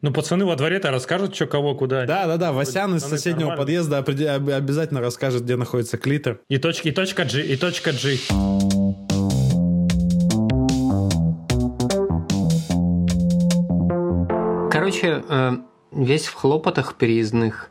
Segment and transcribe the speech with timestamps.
[0.00, 2.06] Ну, пацаны во дворе-то расскажут, что кого куда.
[2.06, 2.52] Да, да, да.
[2.52, 6.40] Васян из соседнего подъезда обязательно расскажет, где находится клитер.
[6.48, 8.16] И точка, и точка G, и точка G.
[14.70, 15.52] Короче, э,
[15.92, 17.70] весь в хлопотах переездных.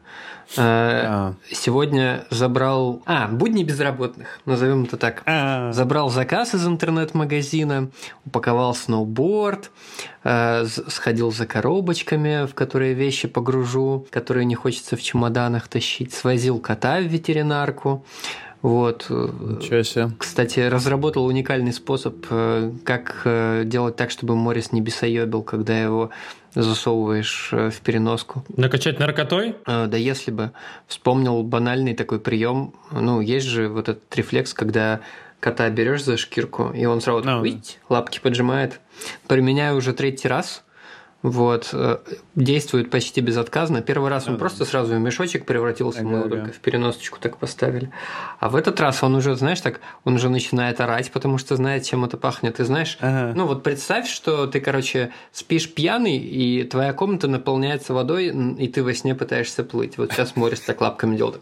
[0.56, 1.34] А.
[1.52, 3.02] Сегодня забрал...
[3.06, 5.24] А, будни безработных, назовем это так.
[5.26, 5.72] А.
[5.74, 7.90] Забрал заказ из интернет-магазина,
[8.26, 9.72] упаковал сноуборд,
[10.24, 16.60] э, сходил за коробочками, в которые вещи погружу, которые не хочется в чемоданах тащить, свозил
[16.60, 18.06] кота в ветеринарку,
[18.62, 19.06] вот.
[19.10, 20.10] Ничего себе.
[20.18, 26.10] Кстати, разработал уникальный способ, э, как э, делать так, чтобы Морис не бесоебил, когда его
[26.62, 28.44] засовываешь э, в переноску.
[28.56, 29.56] Накачать наркотой?
[29.66, 30.52] Да если бы.
[30.88, 32.74] Вспомнил банальный такой прием.
[32.92, 35.02] Ну, есть же вот этот рефлекс, когда
[35.40, 37.44] кота берешь за шкирку, и он сразу no.
[37.44, 37.62] Ну.
[37.90, 38.80] лапки поджимает.
[39.28, 40.64] Применяю уже третий раз–
[41.24, 41.70] вот.
[41.74, 41.98] Э,
[42.36, 43.82] действует почти безотказно.
[43.82, 47.20] Первый раз он да, просто сразу в мешочек превратился, ага, мы его только в переносочку
[47.20, 47.92] так поставили.
[48.40, 51.84] А в этот раз он уже, знаешь, так, он уже начинает орать, потому что знает,
[51.84, 52.60] чем это пахнет.
[52.60, 53.34] И знаешь, ага.
[53.36, 58.28] ну вот представь, что ты, короче, спишь пьяный, и твоя комната наполняется водой,
[58.58, 59.98] и ты во сне пытаешься плыть.
[59.98, 61.38] Вот сейчас Морис так лапками делал.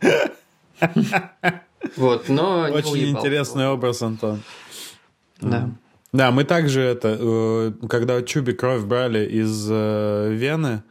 [1.96, 4.42] Вот, но Очень интересный образ, Антон.
[5.40, 5.70] Да.
[6.12, 10.82] Да, мы также это, э, когда Чуби кровь брали из э, вены,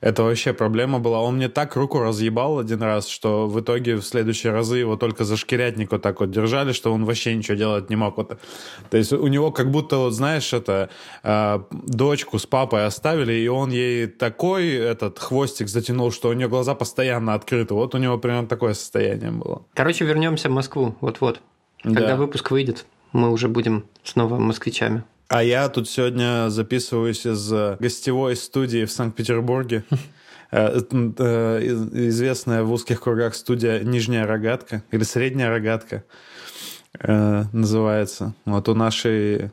[0.00, 1.20] это вообще проблема была.
[1.20, 5.24] Он мне так руку разъебал один раз, что в итоге в следующие разы его только
[5.24, 8.16] за шкирятник вот так вот держали, что он вообще ничего делать не мог.
[8.16, 8.38] Вот.
[8.90, 10.90] То есть у него как будто, вот знаешь, это
[11.24, 16.48] э, дочку с папой оставили, и он ей такой этот хвостик затянул, что у нее
[16.48, 17.74] глаза постоянно открыты.
[17.74, 19.62] Вот у него примерно такое состояние было.
[19.74, 20.94] Короче, вернемся в Москву.
[21.00, 21.40] Вот-вот.
[21.82, 22.16] Когда да.
[22.16, 25.04] выпуск выйдет мы уже будем снова москвичами.
[25.28, 29.84] А я тут сегодня записываюсь из э, гостевой студии в Санкт-Петербурге.
[30.50, 31.60] Э, э,
[32.08, 36.04] известная в узких кругах студия «Нижняя рогатка» или «Средняя рогатка»
[37.02, 38.32] называется.
[38.46, 39.50] Вот у нашей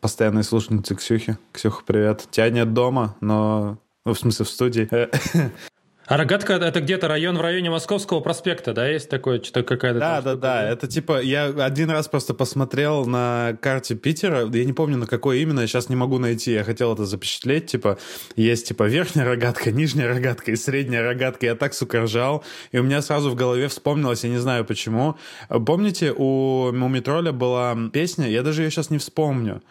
[0.00, 1.36] постоянной слушательницы Ксюхи.
[1.52, 2.26] Ксюха, привет.
[2.30, 3.76] Тебя нет дома, но...
[4.06, 4.88] Ну, в смысле, в студии.
[6.06, 10.00] А Рогатка это где-то район в районе Московского проспекта, да, есть такое, что-то какая-то...
[10.00, 14.72] Да, да, да, это типа, я один раз просто посмотрел на карте Питера, я не
[14.72, 17.98] помню на какой именно, я сейчас не могу найти, я хотел это запечатлеть, типа,
[18.34, 22.82] есть типа верхняя рогатка, нижняя рогатка и средняя рогатка, я так, сука, ржал, и у
[22.82, 25.16] меня сразу в голове вспомнилось, я не знаю почему,
[25.48, 29.62] помните, у Мумитроля была песня, я даже ее сейчас не вспомню,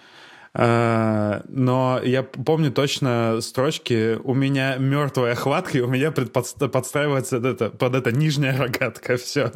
[0.53, 7.95] но я помню точно строчки «У меня мертвая хватка, и у меня подстраивается это, под
[7.95, 9.15] это нижняя рогатка».
[9.21, 9.51] Все.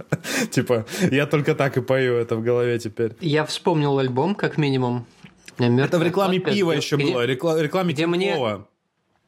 [0.51, 3.15] типа, я только так и пою это в голове теперь.
[3.19, 5.05] Я вспомнил альбом, как минимум.
[5.57, 8.37] Это в рекламе пива еще где, было, рекла- рекламе где мне,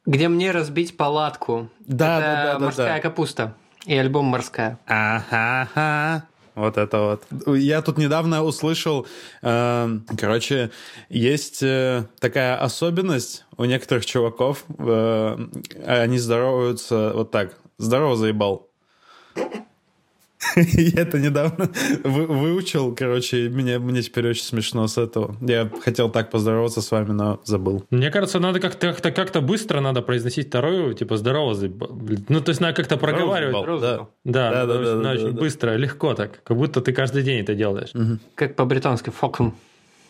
[0.06, 1.70] где мне разбить палатку.
[1.80, 3.00] Да, это да, да, «Морская да.
[3.00, 3.54] капуста».
[3.84, 4.78] И альбом «Морская».
[4.86, 6.27] Ага.
[6.58, 7.56] Вот это вот.
[7.56, 9.06] Я тут недавно услышал,
[9.42, 10.70] э, короче,
[11.08, 15.38] есть э, такая особенность у некоторых чуваков, э,
[15.86, 17.56] они здороваются вот так.
[17.78, 18.68] Здорово, заебал.
[20.56, 21.70] Я это недавно
[22.04, 25.36] вы, выучил, короче, мне, мне теперь очень смешно с этого.
[25.40, 27.84] Я хотел так поздороваться с вами, но забыл.
[27.90, 31.56] Мне кажется, надо как-то как, -то, как -то быстро надо произносить вторую, типа здорово.
[32.28, 33.56] Ну, то есть надо как-то проговаривать.
[33.56, 34.08] Здорово, да.
[34.24, 37.40] Да, да, да, да, да, очень да, быстро, легко так, как будто ты каждый день
[37.40, 37.90] это делаешь.
[37.94, 38.18] Угу.
[38.34, 39.54] Как по-британски фоком.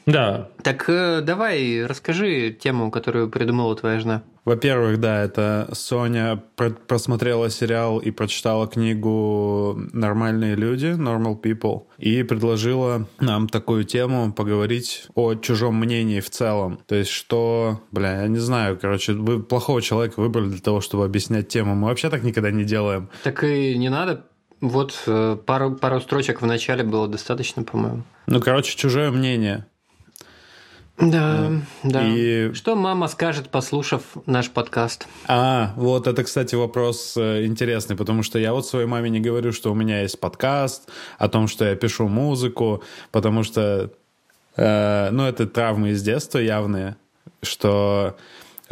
[0.08, 0.48] Да.
[0.62, 4.22] Так э, давай, расскажи тему, которую придумала твоя жена.
[4.46, 6.42] Во-первых, да, это Соня
[6.86, 15.06] просмотрела сериал и прочитала книгу «Нормальные люди», «Normal People», и предложила нам такую тему поговорить
[15.14, 16.80] о чужом мнении в целом.
[16.86, 21.04] То есть, что, бля, я не знаю, короче, вы плохого человека выбрали для того, чтобы
[21.04, 21.74] объяснять тему.
[21.74, 23.10] Мы вообще так никогда не делаем.
[23.24, 24.24] Так и не надо.
[24.62, 28.02] Вот э, пару, пару строчек в начале было достаточно, по-моему.
[28.26, 29.66] Ну, короче, чужое мнение.
[31.00, 31.52] Да,
[31.84, 32.02] да.
[32.06, 32.52] И...
[32.54, 35.06] Что мама скажет, послушав наш подкаст?
[35.26, 39.52] А, вот это, кстати, вопрос э, интересный, потому что я вот своей маме не говорю,
[39.52, 43.90] что у меня есть подкаст, о том, что я пишу музыку, потому что,
[44.56, 46.96] э, ну, это травмы из детства явные,
[47.42, 48.16] что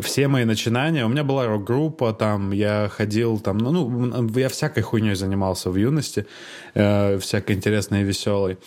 [0.00, 4.82] все мои начинания, у меня была рок-группа, там я ходил, там, ну, ну я всякой
[4.82, 6.26] хуйней занимался в юности,
[6.74, 8.58] э, всякой интересной и веселой.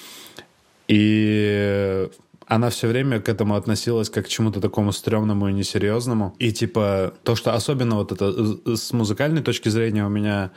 [0.87, 2.09] И
[2.49, 6.35] она все время к этому относилась как к чему-то такому стрёмному и несерьезному.
[6.39, 10.49] И типа то, что особенно вот это с музыкальной точки зрения у меня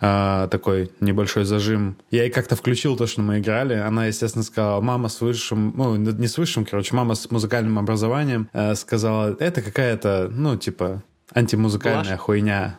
[0.00, 1.96] э, такой небольшой зажим.
[2.10, 3.74] Я ей как-то включил то, что мы играли.
[3.74, 8.50] Она, естественно, сказала, мама с высшим, ну, не с высшим, короче, мама с музыкальным образованием
[8.52, 11.02] э, сказала, это какая-то, ну, типа,
[11.34, 12.20] антимузыкальная Блажь?
[12.20, 12.78] хуйня.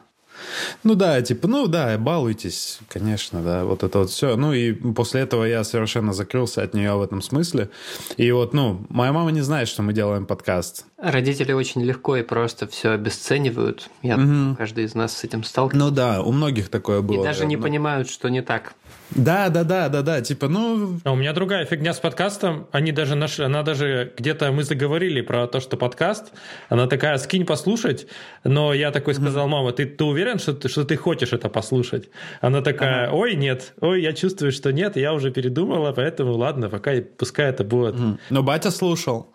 [0.83, 4.35] Ну да, типа, ну да, балуйтесь, конечно, да, вот это вот все.
[4.35, 7.69] Ну и после этого я совершенно закрылся от нее в этом смысле.
[8.17, 10.85] И вот, ну, моя мама не знает, что мы делаем подкаст.
[10.97, 13.89] Родители очень легко и просто все обесценивают.
[14.01, 14.19] Я,
[14.57, 15.85] каждый из нас с этим сталкивается.
[15.85, 17.21] Ну да, у многих такое было.
[17.21, 18.73] и даже не понимают, что не так.
[19.11, 22.67] Да, да, да, да, да, типа, ну, А у меня другая фигня с подкастом.
[22.71, 26.31] Они даже нашли, она даже где-то мы заговорили про то, что подкаст.
[26.69, 28.07] Она такая, скинь послушать.
[28.43, 32.09] Но я такой сказал, мама, ты, ты уверен, что ты, что ты хочешь это послушать?
[32.39, 36.91] Она такая, ой, нет, ой, я чувствую, что нет, я уже передумала, поэтому ладно, пока
[37.17, 37.95] пускай это будет.
[38.29, 39.33] но батя слушал.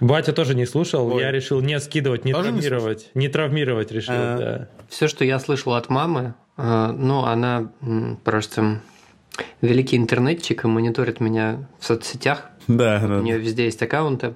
[0.00, 1.22] Батя тоже не слушал, Ой.
[1.22, 4.36] я решил не скидывать, не Тоже не травмировать, не, травмировать решил, А.
[4.36, 4.68] да.
[4.88, 7.70] Все, что я слышал от мамы, ну, она
[8.24, 8.80] просто
[9.60, 12.50] великий интернетчик и мониторит меня в соцсетях.
[12.68, 13.18] Да, да.
[13.18, 14.34] У нее везде есть аккаунты.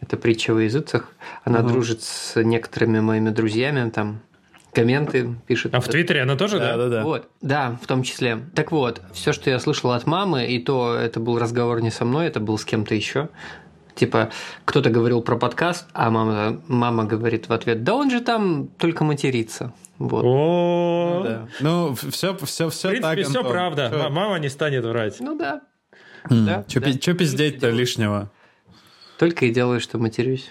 [0.00, 1.08] Это притча во языцах.
[1.44, 4.20] Она дружит с некоторыми моими друзьями, там
[4.72, 5.74] комменты пишет.
[5.74, 6.76] А в Твиттере она тоже, Да, да?
[6.76, 7.04] да, да.
[7.04, 8.40] Вот, да, в том числе.
[8.54, 12.04] Так вот, все, что я слышал от мамы, и то это был разговор не со
[12.04, 13.28] мной, это был с кем-то еще.
[13.94, 14.30] Типа,
[14.64, 19.04] кто-то говорил про подкаст, а мама, мама говорит в ответ, да он же там только
[19.04, 19.72] матерится.
[20.08, 20.24] Вот.
[20.24, 21.48] О, Да.
[21.60, 23.52] Ну, все, все, в все принципе, так, все Антон.
[23.52, 23.82] правда.
[23.92, 25.16] М- Мама не станет врать.
[25.20, 25.60] Ну да.
[26.28, 26.86] да, Чё, да.
[26.86, 28.30] пи- чё пиздеть-то лишнего?
[29.18, 30.50] Только и делаю, что матерюсь.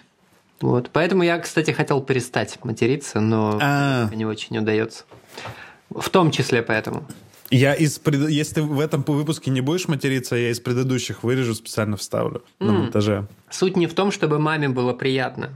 [0.62, 0.90] Вот.
[0.94, 4.10] Поэтому я, кстати, хотел перестать материться, но А.
[4.14, 5.04] не очень удается.
[5.90, 7.04] В том числе поэтому.
[7.50, 8.30] Я из пред...
[8.30, 12.72] Если ты в этом выпуске не будешь материться, я из предыдущих вырежу, специально вставлю на
[12.72, 13.28] монтаже.
[13.50, 15.50] Суть не в том, чтобы маме было приятно.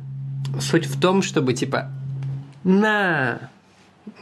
[0.60, 1.90] Суть в том, чтобы типа
[2.66, 3.50] на.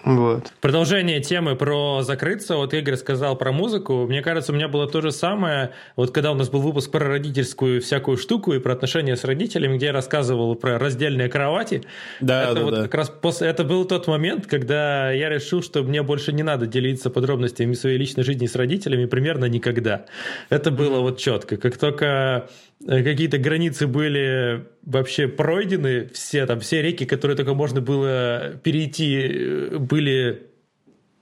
[0.04, 0.52] Вот.
[0.62, 2.56] Продолжение темы про закрыться.
[2.56, 4.06] Вот Игорь сказал про музыку.
[4.08, 5.72] Мне кажется, у меня было то же самое.
[5.96, 9.78] Вот когда у нас был выпуск про родительскую всякую штуку и про отношения с родителями,
[9.78, 11.84] где я рассказывал про раздельные кровати.
[12.22, 12.82] Да, это да, вот да.
[12.84, 13.48] как раз после...
[13.48, 17.98] Это был тот момент, когда я решил, что мне больше не надо делиться подробностями своей
[17.98, 20.06] личной жизни с родителями примерно никогда.
[20.50, 21.58] Это было вот четко.
[21.58, 22.50] Как только
[22.88, 29.78] какие-то границы были вообще пройдены, все там, все реки, которые только можно было перейти, э,
[29.78, 30.48] были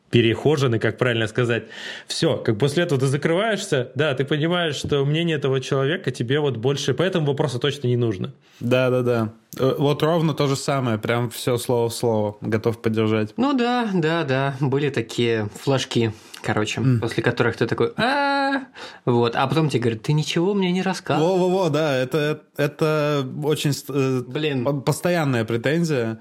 [0.09, 1.63] перехожены, как правильно сказать.
[2.05, 6.57] Все, как после этого ты закрываешься, да, ты понимаешь, что мнение этого человека тебе вот
[6.57, 8.33] больше по этому вопросу точно не нужно.
[8.59, 9.33] Да, да, да.
[9.57, 12.37] Э, Вот ровно то же самое, прям все слово в слово.
[12.41, 13.33] Готов поддержать.
[13.37, 14.55] Ну да, да, да.
[14.59, 16.11] Были такие флажки,
[16.43, 18.63] короче, после которых ты такой а
[19.05, 19.35] Вот.
[19.35, 21.37] А потом тебе говорят, ты ничего мне не рассказывал.
[21.37, 24.63] Во-во-во, да, это, это очень э, Блин.
[24.65, 26.19] по- постоянная претензия,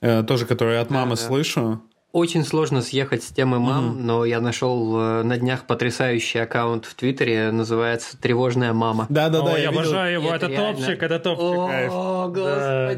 [0.00, 1.82] э, тоже, которую я от мамы слышу.
[2.12, 6.94] Очень сложно съехать с темы мам, но я нашел э, на днях потрясающий аккаунт в
[6.94, 9.06] Твиттере, называется «Тревожная мама».
[9.08, 9.80] Да, да, да, О, я видел.
[9.80, 11.68] обожаю его, это, реально- топчик, это топчик.
[11.70, 11.90] кайф.
[11.94, 12.94] О, Да.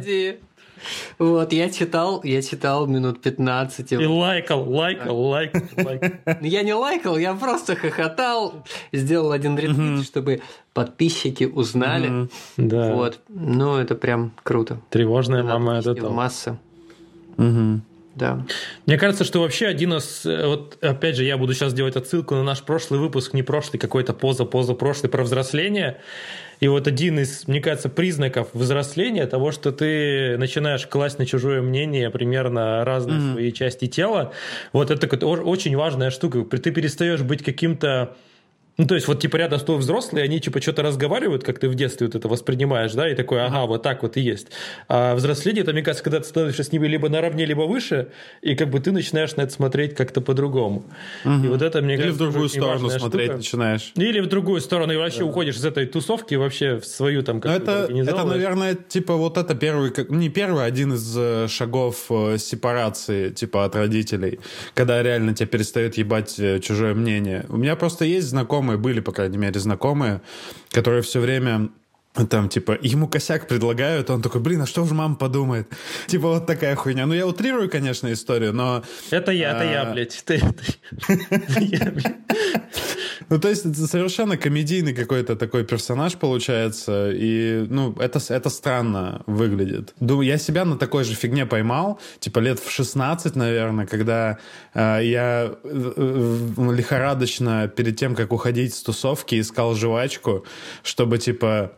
[1.18, 3.92] Вот, я читал, я читал минут 15.
[3.92, 6.10] И лайкал, лайкал, лайкал, лайкал.
[6.40, 10.42] Я не лайкал, я просто хохотал, сделал один ретвит, чтобы
[10.72, 12.28] подписчики узнали.
[12.56, 12.94] Да.
[12.94, 14.80] Вот, ну это прям круто.
[14.90, 16.58] Тревожная мама, это массы,
[17.36, 17.82] Мгм.
[18.14, 18.44] да.
[18.86, 20.24] Мне кажется, что вообще один из...
[20.26, 23.78] э, Вот опять же, я буду сейчас делать отсылку на наш прошлый выпуск, не прошлый,
[23.80, 26.00] какой-то поза-поза прошлый про взросление.
[26.60, 31.62] И вот один из, мне кажется, признаков взросления того, что ты начинаешь класть на чужое
[31.62, 34.32] мнение примерно разные свои части тела.
[34.72, 36.44] Вот это очень важная штука.
[36.44, 38.16] Ты перестаешь быть каким-то
[38.76, 41.68] ну, то есть, вот, типа, рядом с тобой взрослые, они, типа, что-то разговаривают, как ты
[41.68, 44.48] в детстве вот это воспринимаешь, да, и такой, ага, вот так вот и есть.
[44.88, 48.08] А взросление, это, мне кажется, когда ты становишься с ними либо наравне, либо выше,
[48.42, 50.84] и как бы ты начинаешь на это смотреть как-то по-другому.
[51.24, 53.36] И вот это, мне Или в кажется, другую очень сторону смотреть штука.
[53.36, 53.92] начинаешь.
[53.96, 57.42] Или в другую сторону, и вообще уходишь из этой тусовки вообще в свою там Ну,
[57.42, 62.06] какую-то это, это, наверное, типа вот это первый, как- не первый, один из э, шагов
[62.10, 64.40] э, сепарации, типа от родителей,
[64.74, 67.44] когда реально тебя перестает ебать э, чужое мнение.
[67.48, 68.26] У меня просто есть
[68.64, 70.20] знакомые, были, по крайней мере, знакомые,
[70.70, 71.68] которые все время
[72.30, 75.66] там, типа, ему косяк предлагают, он такой, блин, а что же мама подумает?
[76.06, 77.06] Типа, вот такая хуйня.
[77.06, 78.82] Ну, я утрирую, конечно, историю, но...
[79.10, 79.92] Это я, это я, А.
[79.92, 80.22] блядь.
[80.24, 80.40] Ты-
[81.08, 82.14] это я, блядь.
[83.28, 89.22] Ну, то есть, это совершенно комедийный какой-то такой персонаж получается, и, ну, это, это странно
[89.26, 89.94] выглядит.
[90.00, 94.38] Думаю, я себя на такой же фигне поймал, типа, лет в 16, наверное, когда
[94.74, 100.44] э, я э, лихорадочно перед тем, как уходить с тусовки, искал жвачку,
[100.82, 101.72] чтобы, типа,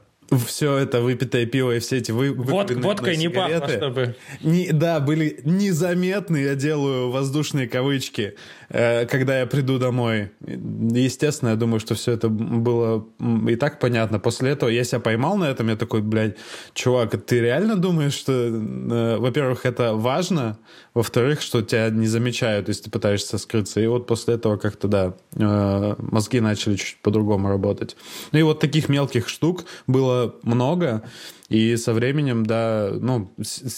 [0.46, 4.16] все это выпитое пиво и все эти вы, вот, водкой не пахло, чтобы...
[4.42, 8.34] Не, да, были незаметны, я делаю воздушные кавычки,
[8.68, 10.30] э, когда я приду домой.
[10.40, 13.06] Естественно, я думаю, что все это было
[13.48, 14.18] и так понятно.
[14.18, 16.36] После этого я себя поймал на этом, я такой, блядь,
[16.74, 20.58] чувак, ты реально думаешь, что, э, во-первых, это важно,
[20.96, 23.82] во-вторых, что тебя не замечают, если ты пытаешься скрыться.
[23.82, 27.96] И вот после этого как-то, да, э, мозги начали чуть по-другому работать.
[28.32, 31.02] Ну и вот таких мелких штук было много,
[31.48, 33.32] и со временем, да, ну,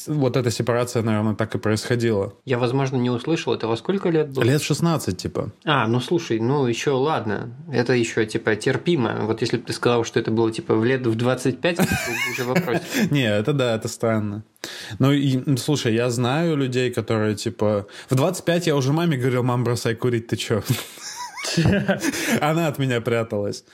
[0.07, 2.33] вот эта сепарация, наверное, так и происходила.
[2.47, 4.43] Я, возможно, не услышал, это во сколько лет было?
[4.43, 5.53] Лет 16, типа.
[5.65, 9.19] А, ну слушай, ну еще ладно, это еще, типа, терпимо.
[9.23, 11.81] Вот если бы ты сказал, что это было, типа, в лет в 25,
[12.33, 12.79] уже вопрос.
[13.11, 14.45] Не, это да, это странно.
[14.99, 17.87] Ну, и, слушай, я знаю людей, которые, типа...
[18.09, 20.63] В 25 я уже маме говорил, мам, бросай курить, ты чё?
[22.41, 23.65] Она от меня пряталась.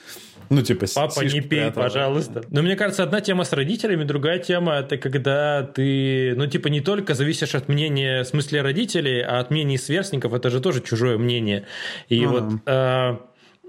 [0.49, 1.83] Ну, типа, Папа, не пей, этого.
[1.83, 2.43] пожалуйста.
[2.49, 6.81] Но мне кажется, одна тема с родителями, другая тема– это когда ты, ну, типа, не
[6.81, 11.17] только зависишь от мнения, в смысле, родителей, а от мнений сверстников, это же тоже чужое
[11.17, 11.65] мнение.
[12.09, 12.27] И а.
[12.27, 12.43] вот...
[12.65, 13.17] Э,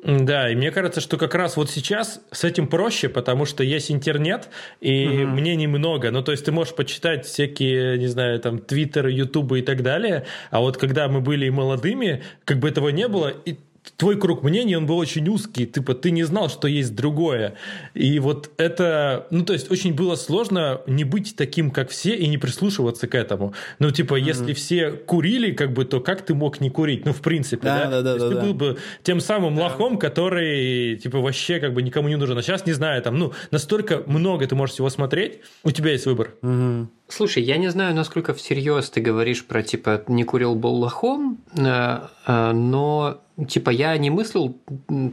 [0.07, 3.91] да, и мне кажется, что как раз вот сейчас с этим проще, потому что есть
[3.91, 4.49] интернет,
[4.81, 5.33] и угу.
[5.33, 6.13] мнений много.
[6.13, 10.25] Ну, то есть ты можешь почитать всякие, не знаю, там, Твиттеры, Ютубы и так далее,
[10.51, 13.57] а вот когда мы были молодыми, как бы этого не было, и
[13.97, 17.55] твой круг мнений, он был очень узкий, типа ты не знал, что есть другое.
[17.95, 22.27] И вот это, ну то есть очень было сложно не быть таким, как все, и
[22.27, 23.55] не прислушиваться к этому.
[23.79, 24.25] Ну типа, mm-hmm.
[24.25, 27.05] если все курили, как бы, то как ты мог не курить?
[27.05, 27.85] Ну в принципе, да?
[27.85, 28.03] да?
[28.03, 28.41] да, да, да ты да.
[28.43, 29.65] был бы тем самым да.
[29.65, 32.37] лохом, который типа вообще как бы никому не нужен.
[32.39, 36.07] А сейчас, не знаю, там, ну настолько много ты можешь всего смотреть, у тебя есть
[36.07, 36.35] выбор.
[36.43, 36.87] Mm-hmm.
[37.09, 42.01] Слушай, я не знаю, насколько всерьез ты говоришь про типа не курил был лохом, э,
[42.27, 44.59] э, но типа я не мыслил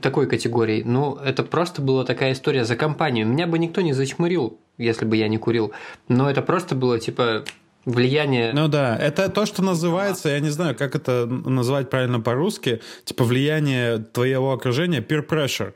[0.02, 3.28] такой категории, но это просто была такая история за компанию.
[3.28, 5.72] Меня бы никто не зачмырил, если бы я не курил.
[6.08, 7.44] Но это просто было типа
[7.86, 8.54] влияние...
[8.54, 13.24] Ну да, это то, что называется, я не знаю, как это назвать правильно по-русски, типа
[13.24, 15.74] влияние твоего окружения, peer pressure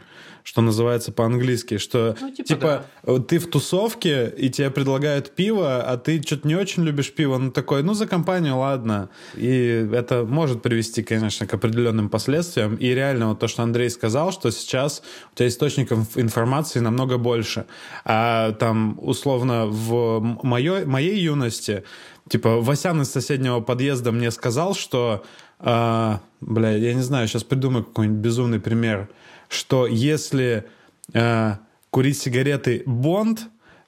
[0.48, 3.20] что называется по-английски, что ну, типа, типа да.
[3.20, 7.51] ты в тусовке, и тебе предлагают пиво, а ты что-то не очень любишь пиво, ну
[7.51, 9.10] такой, ну за компанию, ладно.
[9.36, 12.75] И это может привести, конечно, к определенным последствиям.
[12.75, 17.66] И реально вот то, что Андрей сказал, что сейчас у тебя источников информации намного больше.
[18.06, 21.84] А там, условно, в моей, моей юности,
[22.30, 25.25] типа, Васян из соседнего подъезда мне сказал, что,
[25.60, 29.10] э, бля, я не знаю, сейчас придумаю какой-нибудь безумный пример–
[29.50, 30.66] что если
[31.13, 31.54] э,
[31.89, 33.42] курить сигареты Бонд,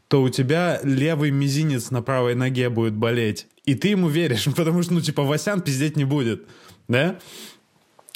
[0.08, 3.48] то у тебя левый мизинец на правой ноге будет болеть.
[3.66, 6.44] И ты ему веришь, потому что, ну, типа, Васян пиздеть не будет.
[6.88, 7.18] Да?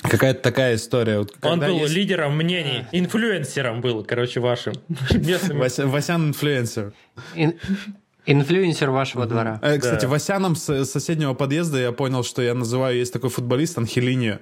[0.02, 1.20] Какая-то такая история.
[1.20, 1.94] Вот, Он был есть...
[1.94, 4.74] лидером мнений, инфлюенсером был, короче, вашим.
[5.10, 6.94] Васян инфлюенсер.
[8.26, 9.60] Инфлюенсер вашего двора.
[9.62, 14.40] Э, кстати, Васяном с соседнего подъезда я понял, что я называю, есть такой футболист Анхелини.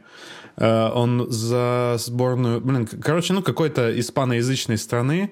[0.58, 5.32] Э, он за сборную, блин, короче, ну какой-то испаноязычной страны,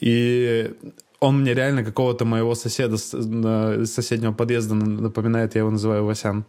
[0.00, 0.72] и
[1.20, 6.44] он мне реально какого-то моего соседа из соседнего подъезда напоминает, я его называю Васян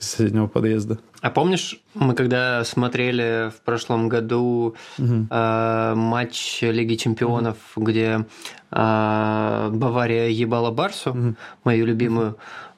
[0.00, 0.98] из соседнего подъезда.
[1.20, 5.26] А помнишь, мы когда смотрели в прошлом году угу.
[5.30, 7.86] э, матч Лиги Чемпионов, угу.
[7.86, 8.26] где
[8.72, 11.36] э, Бавария ебала Барсу, угу.
[11.62, 12.36] мою любимую,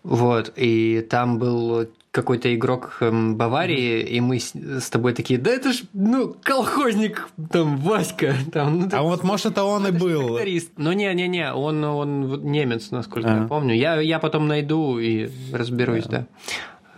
[0.08, 5.50] вот, и там был какой-то игрок эм, Баварии, и мы с, с тобой такие, да
[5.50, 8.34] это ж, ну, колхозник, там, Васька.
[8.50, 10.28] Там, ну, а вот, может, это он и был.
[10.28, 10.70] Тракторист.
[10.78, 13.42] Ну, не-не-не, он, он немец, насколько а.
[13.42, 13.74] я помню.
[13.74, 16.18] Я, я потом найду и разберусь, да.
[16.18, 16.26] да,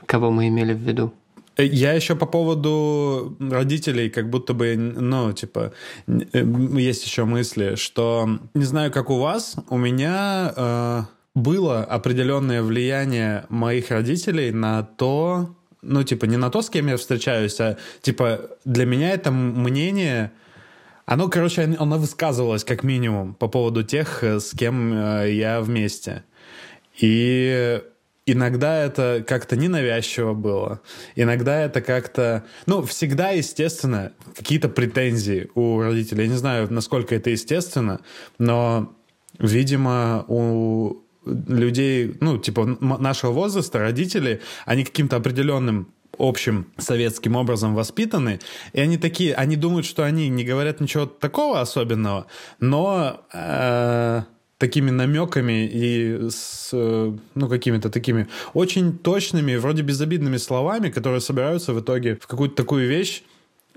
[0.07, 1.13] кого мы имели в виду.
[1.57, 5.73] Э, я еще по поводу родителей, как будто бы, ну, типа,
[6.07, 6.45] э,
[6.79, 11.03] есть еще мысли, что не знаю, как у вас, у меня э,
[11.35, 16.97] было определенное влияние моих родителей на то, ну, типа, не на то, с кем я
[16.97, 20.33] встречаюсь, а, типа, для меня это мнение,
[21.07, 26.25] оно, короче, оно высказывалось, как минимум, по поводу тех, э, с кем э, я вместе.
[26.99, 27.81] И
[28.27, 30.81] иногда это как-то ненавязчиво было,
[31.15, 32.45] иногда это как-то...
[32.67, 36.25] Ну, всегда, естественно, какие-то претензии у родителей.
[36.25, 38.01] Я не знаю, насколько это естественно,
[38.39, 38.93] но,
[39.39, 48.41] видимо, у людей, ну, типа нашего возраста, родители, они каким-то определенным общим советским образом воспитаны,
[48.73, 52.27] и они такие, они думают, что они не говорят ничего такого особенного,
[52.59, 54.23] но э,
[54.59, 61.81] такими намеками и с, ну, какими-то такими очень точными, вроде безобидными словами, которые собираются в
[61.81, 63.23] итоге в какую-то такую вещь,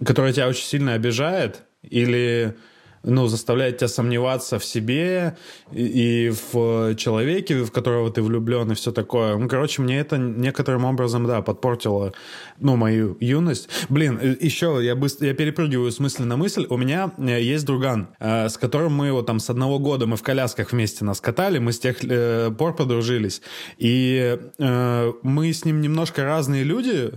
[0.04, 2.56] которая тебя очень сильно обижает, или
[3.04, 5.38] ну, заставляет тебя сомневаться в себе
[5.72, 9.38] и, в человеке, в которого ты влюблен, и все такое.
[9.38, 12.14] Ну, короче, мне это некоторым образом, да, подпортило,
[12.60, 13.70] ну, мою юность.
[13.90, 16.66] Блин, еще я быстро, я перепрыгиваю с мысли на мысль.
[16.70, 20.16] У меня э, есть друган, э, с которым мы вот там с одного года мы
[20.16, 23.42] в колясках вместе нас катали, мы с тех э, пор подружились.
[23.78, 27.12] И э, мы с ним немножко разные люди,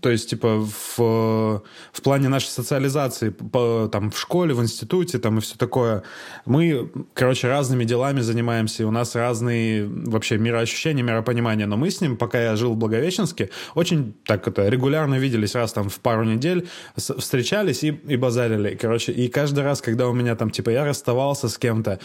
[0.00, 0.66] то есть, типа,
[0.96, 6.02] в, в плане нашей социализации, по, там, в школе, в институте, там, и все такое.
[6.46, 11.66] Мы, короче, разными делами занимаемся, и у нас разные вообще мироощущения, миропонимания.
[11.66, 15.72] Но мы с ним, пока я жил в Благовещенске, очень так это регулярно виделись раз
[15.72, 18.74] там в пару недель, встречались и, и базарили.
[18.74, 22.00] Короче, и каждый раз, когда у меня там, типа, я расставался с кем-то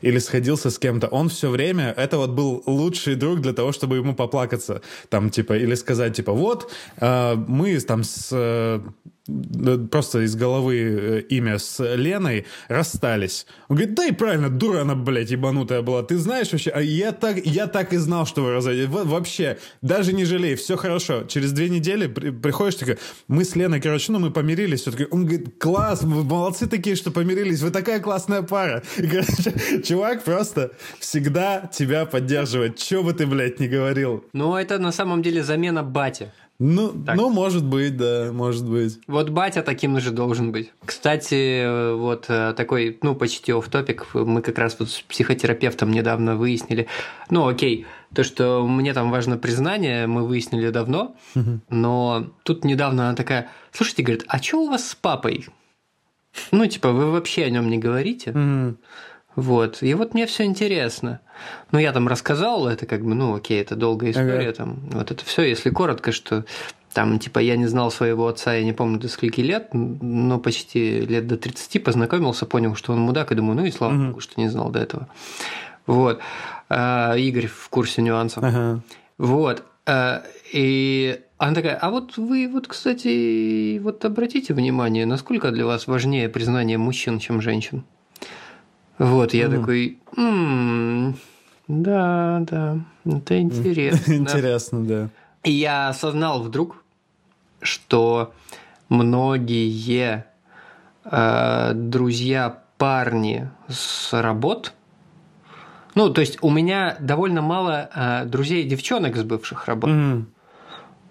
[0.00, 3.96] или сходился с кем-то, он все время, это вот был лучший друг для того, чтобы
[3.96, 4.82] ему поплакаться.
[5.08, 8.80] Там, типа, или сказать, типа, вот, э, мы там с э,
[9.90, 13.46] просто из головы э, имя с Леной расстались.
[13.68, 16.02] Он говорит, да и правильно, дура она, блядь, ебанутая была.
[16.02, 18.90] Ты знаешь вообще, а я так, я так и знал, что вы разойдетесь.
[18.90, 21.24] Вообще, даже не жалей, все хорошо.
[21.24, 24.82] Через две недели при, приходишь, такой, мы с Леной, короче, ну мы помирились.
[24.82, 28.82] Все таки Он говорит, класс, вы молодцы такие, что помирились, вы такая классная пара.
[28.96, 34.24] И, короче, чувак просто всегда тебя поддерживает, что бы ты, блядь, не говорил.
[34.32, 36.30] Ну, это на самом деле замена бати.
[36.58, 38.98] Ну, ну, может быть, да, может быть.
[39.06, 40.72] Вот батя таким же должен быть.
[40.84, 46.36] Кстати, вот э, такой, ну, почти оф топик мы как раз вот с психотерапевтом недавно
[46.36, 46.86] выяснили.
[47.28, 51.14] Ну, окей, то, что мне там важно признание, мы выяснили давно,
[51.68, 55.46] но тут недавно она такая, слушайте, говорит, а что у вас с папой?
[56.52, 58.32] Ну, типа, вы вообще о нем не говорите?
[59.36, 59.82] Вот.
[59.82, 61.20] И вот мне все интересно.
[61.70, 64.52] Ну, я там рассказал, это как бы, ну, окей, это долгая история, ага.
[64.52, 66.44] там, вот это все, если коротко, что
[66.94, 71.02] там, типа, я не знал своего отца, я не помню до скольки лет, но почти
[71.02, 74.04] лет до 30 познакомился, понял, что он мудак, и думаю, ну и слава угу.
[74.06, 75.06] богу, что не знал до этого.
[75.86, 76.20] Вот.
[76.70, 78.42] А, Игорь в курсе нюансов.
[78.42, 78.80] Ага.
[79.18, 79.62] Вот.
[79.84, 85.86] А, и она такая, а вот вы, вот, кстати, вот обратите внимание, насколько для вас
[85.86, 87.84] важнее признание мужчин, чем женщин?
[88.98, 89.60] Вот, я mm.
[89.60, 91.16] такой, м-м,
[91.68, 94.12] да, да, это интересно.
[94.14, 95.08] Интересно, да.
[95.42, 96.82] И я осознал вдруг,
[97.60, 98.32] что
[98.88, 100.24] многие
[101.04, 104.72] э, друзья парни с работ,
[105.94, 110.24] ну, то есть у меня довольно мало э, друзей девчонок с бывших работ, mm.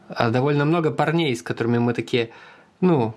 [0.09, 2.31] а довольно много парней, с которыми мы такие,
[2.81, 3.13] ну,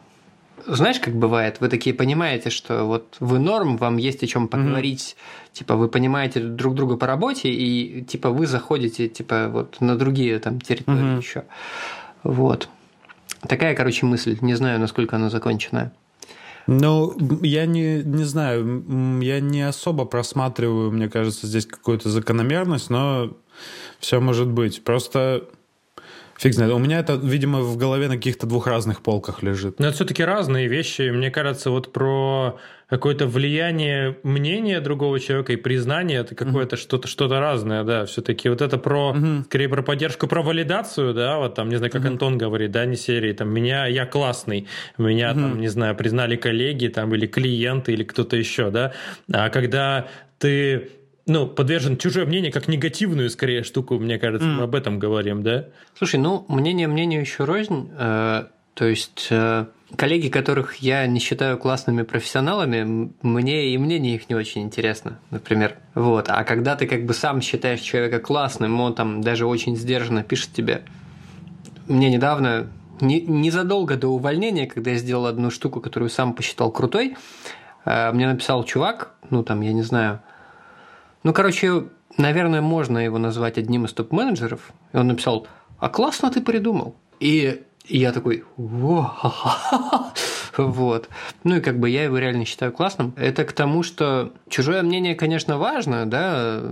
[0.66, 5.16] знаешь, как бывает, вы такие понимаете, что вот вы норм, вам есть о чем поговорить,
[5.16, 5.58] mm-hmm.
[5.58, 10.38] типа вы понимаете друг друга по работе, и типа вы заходите типа вот на другие
[10.38, 11.18] там территории mm-hmm.
[11.18, 11.44] еще.
[12.22, 12.68] Вот.
[13.46, 14.36] Такая, короче, мысль.
[14.40, 15.92] Не знаю, насколько она законченная.
[16.66, 23.30] Ну, я не, не знаю, я не особо просматриваю, мне кажется, здесь какую-то закономерность, но
[24.00, 24.84] все может быть.
[24.84, 25.48] Просто
[26.38, 26.72] Фиг знает.
[26.72, 29.80] У меня это, видимо, в голове на каких-то двух разных полках лежит.
[29.80, 31.10] Но это все-таки разные вещи.
[31.10, 36.80] Мне кажется, вот про какое-то влияние мнения другого человека и признание это какое-то mm-hmm.
[36.80, 38.06] что-то что-то разное, да.
[38.06, 39.44] Все-таки вот это про mm-hmm.
[39.46, 42.08] скорее про поддержку, про валидацию, да, вот там, не знаю, как mm-hmm.
[42.08, 45.34] Антон говорит, да, не серии, там, меня, я классный, меня mm-hmm.
[45.34, 48.92] там, не знаю, признали коллеги, там, или клиенты, или кто-то еще, да.
[49.30, 50.06] А когда
[50.38, 50.88] ты
[51.28, 54.54] ну, подвержен чужое мнение как негативную, скорее, штуку, мне кажется, mm.
[54.54, 55.66] мы об этом говорим, да?
[55.96, 57.90] Слушай, ну, мнение мнению еще рознь.
[57.98, 64.30] Э, то есть, э, коллеги, которых я не считаю классными профессионалами, мне и мнение их
[64.30, 65.76] не очень интересно, например.
[65.94, 66.30] Вот.
[66.30, 70.52] А когда ты как бы сам считаешь человека классным, он там даже очень сдержанно пишет
[70.52, 70.82] тебе.
[71.86, 72.68] Мне недавно,
[73.00, 77.16] не, незадолго до увольнения, когда я сделал одну штуку, которую сам посчитал крутой,
[77.84, 80.20] э, мне написал чувак, ну там, я не знаю,
[81.28, 81.84] ну, короче,
[82.16, 84.72] наверное, можно его назвать одним из топ-менеджеров.
[84.94, 85.46] И он написал,
[85.78, 86.96] а классно ты придумал.
[87.20, 89.12] И я такой, вот.
[91.44, 93.12] Ну и как бы я его реально считаю классным.
[93.18, 96.62] Это к тому, что чужое мнение, конечно, важно, да,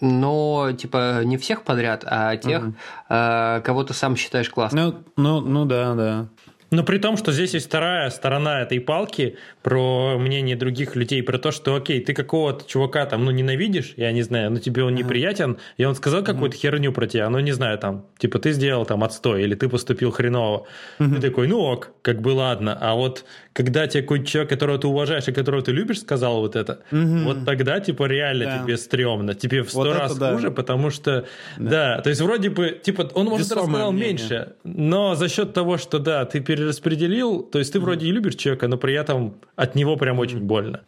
[0.00, 2.74] но типа не всех подряд, а тех, угу.
[3.08, 5.04] кого ты сам считаешь классным.
[5.16, 6.26] Ну, ну, ну да, да.
[6.70, 11.38] Но при том, что здесь есть вторая сторона этой палки про мнение других людей, про
[11.38, 14.94] то, что, окей, ты какого-то чувака там, ну, ненавидишь, я не знаю, но тебе он
[14.94, 18.86] неприятен, и он сказал какую-то херню про тебя, ну, не знаю, там, типа, ты сделал
[18.86, 20.66] там отстой, или ты поступил хреново.
[20.98, 22.76] Ты такой, ну ок, как бы ладно.
[22.80, 26.56] А вот когда тебе какой-то человек, которого ты уважаешь и которого ты любишь, сказал вот
[26.56, 28.62] это, вот тогда, типа, реально да.
[28.62, 29.34] тебе стрёмно.
[29.34, 30.32] Тебе в сто вот раз да.
[30.32, 31.26] хуже, потому что,
[31.58, 31.96] да.
[31.96, 34.08] да, то есть вроде бы, типа, он, может, Весомое рассказал мнение.
[34.08, 38.36] меньше, но за счет того, что, да, ты перераспределил, то есть ты вроде и любишь
[38.36, 40.82] человека, но при этом от него прям очень больно.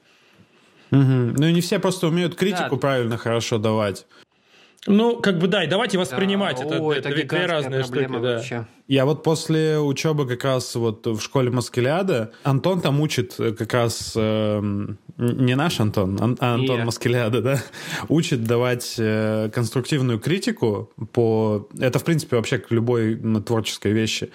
[0.92, 1.00] Угу.
[1.00, 2.76] Ну и не все просто умеют критику да.
[2.76, 4.06] правильно, хорошо давать.
[4.86, 6.58] Ну, как бы да, и давайте воспринимать.
[6.58, 8.08] Да, это, о, это, это две разные штуки.
[8.10, 8.18] Да.
[8.18, 8.66] Вообще.
[8.88, 14.12] Я вот после учебы как раз вот в школе Маскеляда, Антон там учит как раз,
[14.16, 14.60] э,
[15.18, 16.86] не наш Антон, а, Антон Нет.
[16.86, 17.62] Маскеляда, да,
[18.08, 21.68] учит давать э, конструктивную критику по...
[21.78, 23.16] Это, в принципе, вообще к любой
[23.46, 24.30] творческой вещи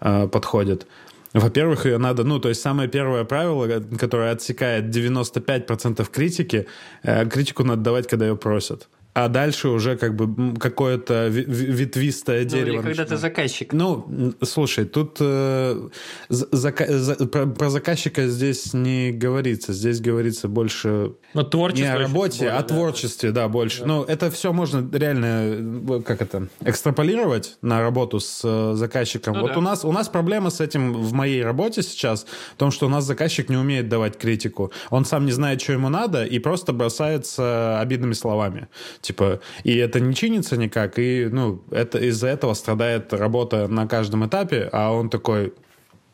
[0.00, 0.88] э, подходит.
[1.32, 6.66] Во-первых, ее надо, ну, то есть самое первое правило, которое отсекает 95% критики,
[7.04, 12.48] э, критику надо давать, когда ее просят а дальше уже как бы какое-то ветвистое ну,
[12.48, 12.76] дерево.
[12.76, 13.72] Или когда ты заказчик.
[13.74, 15.88] Ну, слушай, тут э,
[16.30, 19.74] зака за, про, про заказчика здесь не говорится.
[19.74, 23.80] Здесь говорится больше Но творчество не о работе, более, а о творчестве, да, больше.
[23.80, 23.86] Да.
[23.86, 29.34] Ну, это все можно реально, как это, экстраполировать на работу с э, заказчиком.
[29.34, 29.58] Ну, вот да.
[29.58, 32.88] у нас у нас проблема с этим в моей работе сейчас, в том, что у
[32.88, 34.72] нас заказчик не умеет давать критику.
[34.88, 38.68] Он сам не знает, что ему надо, и просто бросается обидными словами.
[39.02, 44.24] Типа, и это не чинится никак, и, ну, это из-за этого страдает работа на каждом
[44.26, 45.52] этапе, а он такой,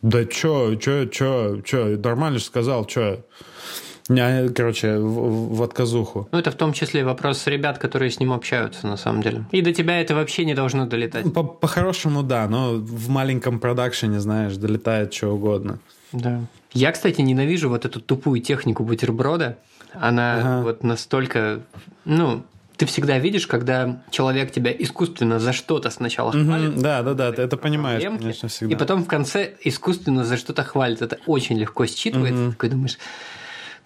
[0.02, 3.18] да чё, чё, чё, чё, нормально же сказал, чё.
[4.08, 6.28] Короче, в, в отказуху.
[6.32, 9.44] Ну, это в том числе вопрос ребят, которые с ним общаются, на самом деле.
[9.52, 11.30] И до тебя это вообще не должно долетать.
[11.34, 15.78] По- по-хорошему, да, но в маленьком продакшене, знаешь, долетает что угодно.
[16.12, 16.40] Да.
[16.72, 19.58] Я, кстати, ненавижу вот эту тупую технику бутерброда.
[19.92, 20.62] Она ага.
[20.62, 21.60] вот настолько,
[22.06, 22.44] ну,
[22.78, 26.74] ты всегда видишь, когда человек тебя искусственно за что-то сначала хвалит.
[26.74, 28.74] Угу, да, да, да, ты это понимаешь, проблемки, конечно, всегда.
[28.74, 31.02] И потом в конце искусственно за что-то хвалит.
[31.02, 32.44] Это очень легко считывается.
[32.44, 32.46] Угу.
[32.46, 32.98] Ты такой думаешь,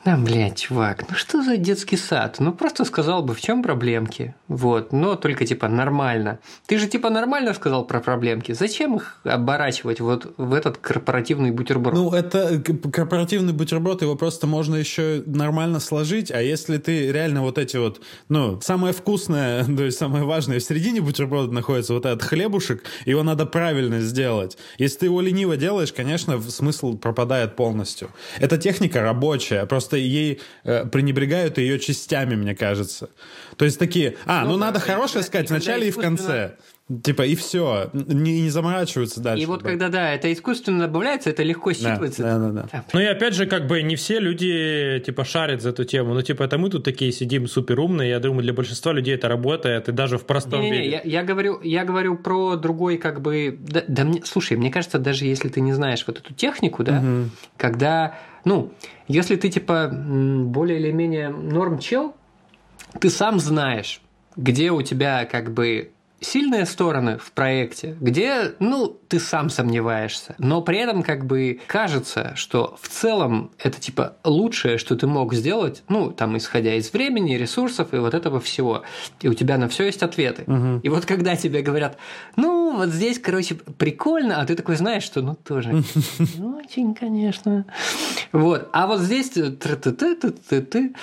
[0.05, 2.37] да, блядь, чувак, ну что за детский сад?
[2.41, 4.35] Ну просто сказал бы, в чем проблемки.
[4.49, 6.41] Вот, но только типа нормально.
[6.67, 8.51] Ты же типа нормально сказал про проблемки.
[8.51, 11.95] Зачем их оборачивать вот в этот корпоративный бутерброд?
[11.95, 17.59] Ну, это корпоративный бутерброд, его просто можно еще нормально сложить, а если ты реально вот
[17.59, 22.23] эти вот, ну, самое вкусное, то есть самое важное, в середине бутерброда находится вот этот
[22.25, 24.59] хлебушек, его надо правильно сделать.
[24.79, 28.11] Если ты его лениво делаешь, конечно, смысл пропадает полностью.
[28.41, 33.11] Эта техника рабочая, просто просто ей э, пренебрегают ее частями, мне кажется.
[33.57, 36.57] То есть такие, а, ну, ну надо хорошее сказать в начале и в конце.
[37.05, 37.91] Типа, и все.
[37.93, 39.43] Не, не заморачиваются дальше.
[39.43, 42.23] И вот когда, да, это искусственно добавляется, это легко считывается.
[42.23, 42.69] Да, да, да.
[42.71, 42.85] да.
[42.93, 46.13] Ну и опять же, как бы не все люди, типа, шарят за эту тему.
[46.13, 48.11] Ну, типа, это мы тут такие сидим супер умные.
[48.11, 50.91] Я думаю, для большинства людей это работает, и даже в простом не, не, виде.
[50.91, 53.59] Я, я, говорю, я говорю про другой, как бы...
[53.61, 56.99] Да, да мне, слушай, мне кажется, даже если ты не знаешь вот эту технику, да,
[56.99, 57.31] угу.
[57.57, 58.19] когда...
[58.45, 58.73] Ну,
[59.09, 62.15] если ты, типа, более или менее норм чел,
[63.01, 64.01] ты сам знаешь,
[64.37, 65.93] где у тебя, как бы,
[66.23, 72.33] сильные стороны в проекте, где, ну, ты сам сомневаешься, но при этом как бы кажется,
[72.37, 77.35] что в целом это типа лучшее, что ты мог сделать, ну, там, исходя из времени,
[77.35, 78.83] ресурсов и вот этого всего.
[79.21, 80.45] И у тебя на все есть ответы.
[80.47, 80.81] Угу.
[80.83, 81.99] И вот когда тебе говорят,
[82.37, 85.83] ну, вот здесь, короче, прикольно, а ты такой знаешь, что, ну, тоже
[86.41, 87.67] очень, конечно.
[88.33, 88.69] Вот.
[88.73, 90.95] А вот здесь ты ты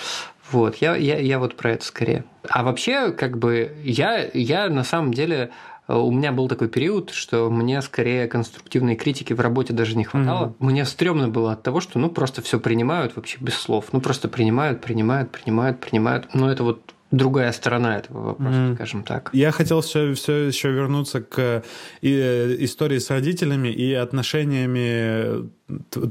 [0.51, 2.23] вот, я, я, я вот про это скорее.
[2.49, 5.51] А вообще, как бы, я, я на самом деле
[5.87, 10.03] э, у меня был такой период, что мне скорее конструктивной критики в работе даже не
[10.03, 10.47] хватало.
[10.47, 10.55] Mm-hmm.
[10.59, 13.87] Мне стрёмно было от того, что ну просто все принимают вообще без слов.
[13.91, 16.33] Ну просто принимают, принимают, принимают, принимают.
[16.33, 18.75] Но это вот другая сторона этого вопроса, mm.
[18.75, 19.29] скажем так.
[19.33, 21.63] Я хотел все, все еще вернуться к
[22.01, 25.49] и, истории с родителями и отношениями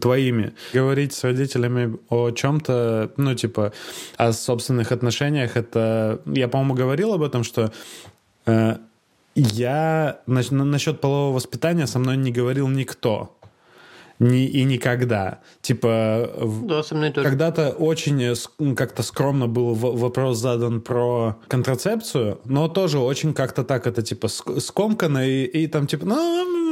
[0.00, 0.54] твоими.
[0.72, 3.72] Говорить с родителями о чем-то, ну, типа,
[4.16, 6.20] о собственных отношениях, это...
[6.26, 7.72] Я, по-моему, говорил об этом, что
[8.46, 8.76] э,
[9.34, 13.37] я насчет полового воспитания со мной не говорил никто
[14.18, 15.40] ни, и никогда.
[15.60, 16.30] Типа,
[16.64, 17.28] да, со мной тоже.
[17.28, 24.02] когда-то очень как-то скромно был вопрос задан про контрацепцию, но тоже очень как-то так это
[24.02, 26.67] типа скомкано и, и там типа, ну,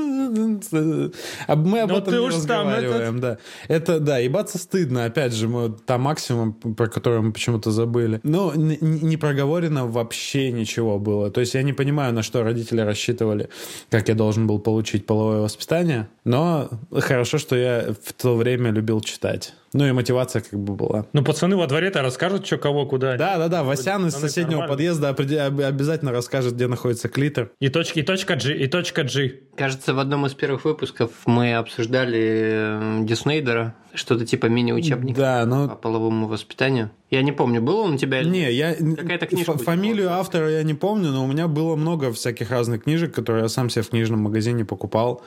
[0.73, 3.39] а мы об Но этом не разговариваем, да.
[3.69, 8.21] Это, да, ебаться стыдно, опять же, мы, там максимум, про который мы почему-то забыли.
[8.23, 11.31] Но не проговорено вообще ничего было.
[11.31, 13.49] То есть я не понимаю, на что родители рассчитывали,
[13.91, 19.01] как я должен был получить половое воспитание, но хорошо, что я в то время любил
[19.01, 19.55] читать.
[19.73, 21.07] Ну и мотивация как бы была.
[21.13, 23.17] Ну, пацаны во дворе-то расскажут, что кого куда.
[23.17, 23.63] Да, да, да.
[23.63, 24.75] Васян из соседнего нормально.
[24.75, 27.51] подъезда обязательно расскажет, где находится клитер.
[27.61, 29.35] И точка, и точка G, и точка G.
[29.57, 33.75] Кажется, в одном из первых выпусков мы обсуждали э, Диснейдера.
[33.97, 35.69] Что-то типа мини-учебника да, но...
[35.69, 36.91] по половому воспитанию.
[37.11, 38.75] Я не помню, было он у тебя Не, я...
[38.75, 42.85] Какая-то книжка Ф- Фамилию автора я не помню, но у меня было много всяких разных
[42.85, 45.23] книжек, которые я сам себе в книжном магазине покупал.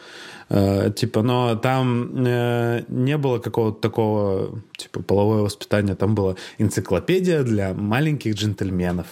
[0.49, 5.95] Э, типа, но там э, не было какого-то такого, типа, половое воспитание.
[5.95, 9.07] Там была энциклопедия для маленьких джентльменов.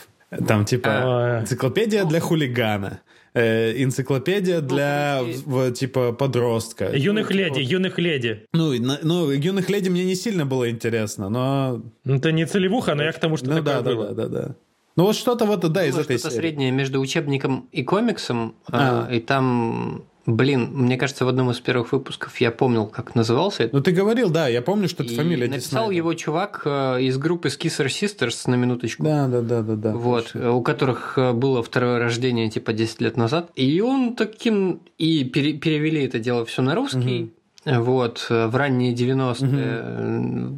[0.45, 1.41] Там, типа, А.
[1.41, 2.99] энциклопедия для хулигана.
[3.39, 6.89] Э, энциклопедия для, в- типа, подростка.
[6.95, 8.45] Юных леди, юных леди.
[8.51, 11.83] Ну, на- ну, юных леди мне не сильно было интересно, но...
[12.03, 14.07] Ну, Это не целевуха, но я к тому, что Ну, такое да, да, было.
[14.13, 14.55] да, да, да.
[14.95, 16.41] Ну, вот что-то вот, да, из этой что-то серии.
[16.41, 19.05] среднее между учебником и комиксом, А.
[19.07, 23.63] а, и там, блин, мне кажется, в одном из первых выпусков я помнил, как назывался
[23.63, 23.75] это.
[23.75, 25.97] Ну, ты говорил, да, я помню, что это И фамилия написал Диснея.
[25.97, 29.03] его чувак э, из группы Skisser Sisters на минуточку.
[29.03, 29.93] Да, да, да, да, да.
[29.95, 33.49] Вот, э, у которых э, было второе рождение типа 10 лет назад.
[33.55, 34.81] И он таким...
[34.97, 37.31] И пере- перевели это дело все на русский.
[37.65, 40.49] Вот, э, в ранние 90-е э,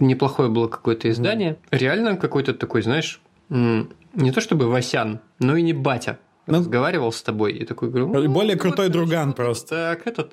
[0.00, 1.56] неплохое было какое-то издание.
[1.70, 6.18] Реально какой-то такой, знаешь, не то чтобы Васян, но и не батя.
[6.46, 8.08] Ну, разговаривал с тобой и такой говорю...
[8.08, 9.68] «Ну, Более вот, крутой короче, друган вот просто.
[9.96, 10.32] Так, этот...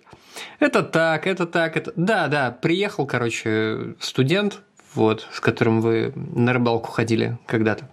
[0.60, 1.94] Это так, это так, это...
[1.96, 4.62] Да, да, приехал, короче, студент,
[4.94, 7.90] вот, с которым вы на рыбалку ходили когда-то.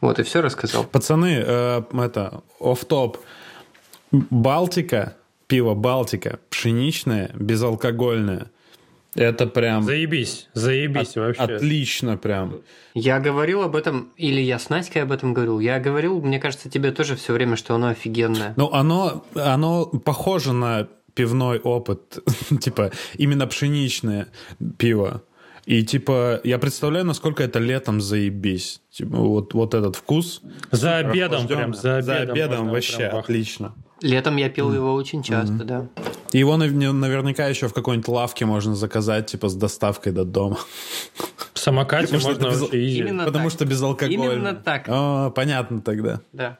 [0.00, 0.84] Вот, и все рассказал.
[0.84, 3.18] Пацаны, э, это, оф-топ.
[4.12, 5.16] Балтика,
[5.48, 8.50] пиво Балтика, пшеничное, безалкогольное.
[9.16, 11.42] Это прям Заебись, заебись от- вообще.
[11.42, 12.60] отлично прям.
[12.94, 15.58] Я говорил об этом, или я с Надькой об этом говорил.
[15.60, 18.52] Я говорил, мне кажется, тебе тоже все время, что оно офигенное.
[18.56, 22.18] Ну, оно, оно похоже на пивной опыт.
[22.60, 24.28] типа, именно пшеничное
[24.78, 25.22] пиво.
[25.66, 28.80] И типа, я представляю, насколько это летом заебись.
[28.90, 30.40] Типа, вот, вот этот вкус.
[30.70, 32.26] За обедом прям, за обедом.
[32.26, 33.74] За обедом вообще прям отлично.
[34.00, 35.88] Летом я пил его очень часто, да.
[36.32, 40.58] И Его нав- наверняка еще в какой-нибудь лавке можно заказать, типа, с доставкой до дома.
[41.52, 42.98] В самокате Потому что можно без-.
[42.98, 43.52] Именно Потому так.
[43.52, 44.22] что безалкогольно.
[44.32, 44.84] Именно так.
[44.88, 46.20] О, понятно тогда.
[46.32, 46.58] Да.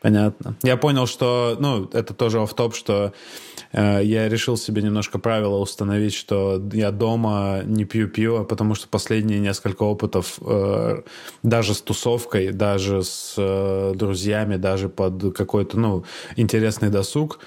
[0.00, 0.54] Понятно.
[0.62, 3.12] Я понял, что, ну, это тоже в топ, что
[3.72, 8.86] э, я решил себе немножко правила установить, что я дома не пью пиво, потому что
[8.86, 11.02] последние несколько опытов э,
[11.42, 16.04] даже с тусовкой, даже с э, друзьями, даже под какой-то, ну,
[16.36, 17.40] интересный досуг,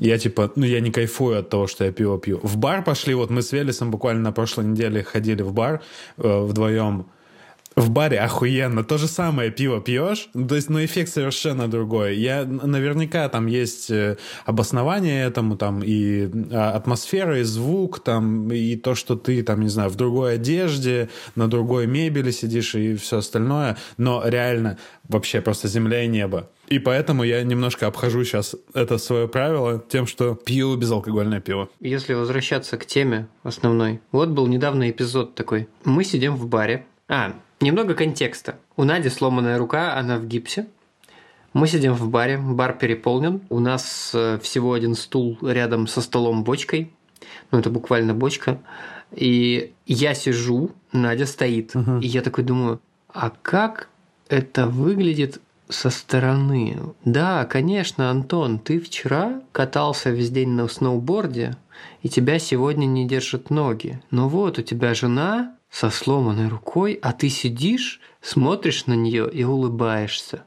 [0.00, 2.40] я типа, ну я не кайфую от того, что я пиво пью.
[2.42, 5.82] В бар пошли, вот мы с Велесом буквально на прошлой неделе ходили в бар
[6.16, 7.06] э, вдвоем.
[7.78, 8.82] В баре охуенно.
[8.82, 12.16] То же самое пиво пьешь, то есть, но эффект совершенно другой.
[12.16, 18.74] Я наверняка там есть э, обоснование этому, там и а, атмосфера, и звук, там и
[18.74, 23.18] то, что ты там, не знаю, в другой одежде, на другой мебели сидишь и все
[23.18, 23.76] остальное.
[23.96, 24.76] Но реально
[25.08, 26.50] вообще просто земля и небо.
[26.66, 31.68] И поэтому я немножко обхожу сейчас это свое правило тем, что пью безалкогольное пиво.
[31.78, 34.00] Если возвращаться к теме основной.
[34.10, 35.68] Вот был недавно эпизод такой.
[35.84, 36.84] Мы сидим в баре.
[37.06, 38.58] А, немного контекста.
[38.76, 40.66] У Нади сломанная рука, она в гипсе.
[41.52, 43.40] Мы сидим в баре, бар переполнен.
[43.48, 46.92] У нас э, всего один стул рядом со столом бочкой.
[47.50, 48.60] Ну, это буквально бочка.
[49.12, 51.74] И я сижу, Надя стоит.
[51.74, 53.88] И я такой думаю, а как
[54.28, 56.78] это выглядит со стороны?
[57.04, 61.56] Да, конечно, Антон, ты вчера катался весь день на сноуборде,
[62.02, 64.00] и тебя сегодня не держат ноги.
[64.10, 69.44] Но вот у тебя жена со сломанной рукой, а ты сидишь, смотришь на нее и
[69.44, 70.42] улыбаешься.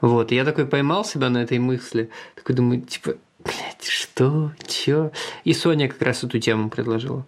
[0.00, 5.10] Вот, я такой поймал себя на этой мысли, такой думаю, типа, блядь, что, чё?
[5.44, 7.26] И Соня как раз эту тему предложила.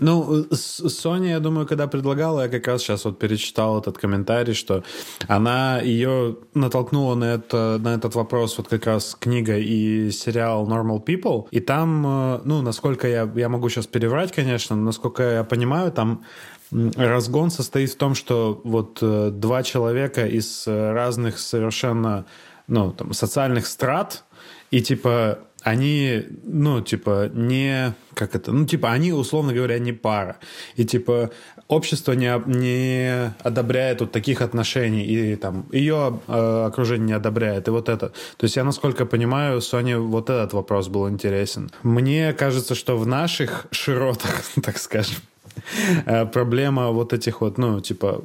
[0.00, 4.54] Ну, с- Соня, я думаю, когда предлагала, я как раз сейчас вот перечитал этот комментарий,
[4.54, 4.84] что
[5.26, 11.04] она ее натолкнула на, это, на этот вопрос вот как раз книга и сериал Normal
[11.04, 11.46] People.
[11.50, 15.90] И там, э, ну, насколько я, я могу сейчас переврать, конечно, но насколько я понимаю,
[15.90, 16.24] там
[16.70, 22.26] разгон состоит в том, что вот э, два человека из э, разных совершенно,
[22.66, 24.24] ну, там, социальных страт,
[24.70, 27.94] и типа они, ну, типа, не...
[28.14, 28.52] Как это?
[28.52, 30.36] Ну, типа, они, условно говоря, не пара.
[30.76, 31.30] И, типа,
[31.66, 35.04] общество не, не одобряет вот таких отношений.
[35.04, 37.68] И, там, ее э, окружение не одобряет.
[37.68, 38.08] И вот это.
[38.36, 41.70] То есть, я, насколько понимаю, Соне вот этот вопрос был интересен.
[41.82, 45.16] Мне кажется, что в наших широтах, так скажем,
[46.32, 48.24] проблема вот этих вот, ну, типа,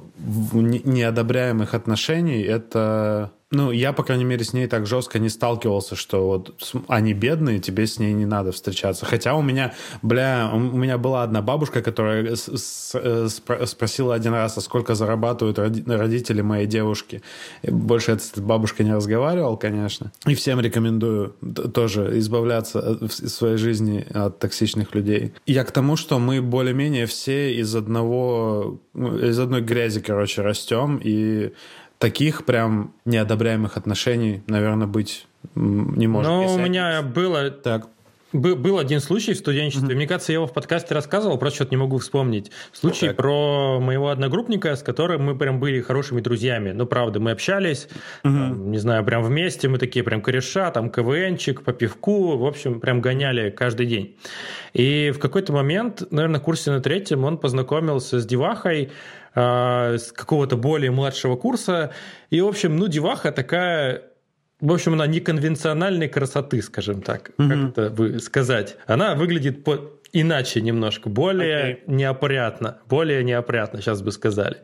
[0.53, 6.25] неодобряемых отношений, это ну, я, по крайней мере, с ней так жестко не сталкивался, что
[6.25, 6.55] вот
[6.87, 9.05] они бедные, тебе с ней не надо встречаться.
[9.05, 13.27] Хотя у меня, бля, у меня была одна бабушка, которая э,
[13.65, 17.21] спросила один раз, а сколько зарабатывают родители моей девушки.
[17.61, 20.11] Больше я с бабушкой не разговаривал, конечно.
[20.25, 21.35] И всем рекомендую
[21.73, 25.33] тоже избавляться в своей жизни от токсичных людей.
[25.45, 31.53] Я к тому, что мы более-менее все из одного, из одной грязи, короче, растем, и
[32.03, 36.29] таких прям неодобряемых отношений, наверное, быть не может.
[36.29, 37.49] Ну, у меня было...
[37.49, 37.87] Так.
[38.33, 39.87] Был один случай в студенчестве.
[39.87, 39.95] Mm-hmm.
[39.95, 42.51] Мне кажется, я его в подкасте рассказывал, просто что-то не могу вспомнить.
[42.73, 43.13] Случай okay.
[43.13, 46.71] про моего одногруппника, с которым мы прям были хорошими друзьями.
[46.71, 48.21] Ну, правда, мы общались, mm-hmm.
[48.23, 52.81] там, не знаю, прям вместе, мы такие прям кореша, там КВНчик по пивку, в общем,
[52.81, 54.17] прям гоняли каждый день.
[54.73, 58.89] И в какой-то момент, наверное, курсе на третьем он познакомился с девахой,
[59.35, 61.91] э, с какого-то более младшего курса.
[62.29, 64.03] И, в общем, ну, деваха такая
[64.63, 67.49] в общем, она неконвенциональной красоты, скажем так, mm-hmm.
[67.49, 68.77] как это вы сказать.
[68.87, 71.79] Она выглядит по иначе немножко, более okay.
[71.87, 74.57] неопрятно, более неопрятно, сейчас бы сказали.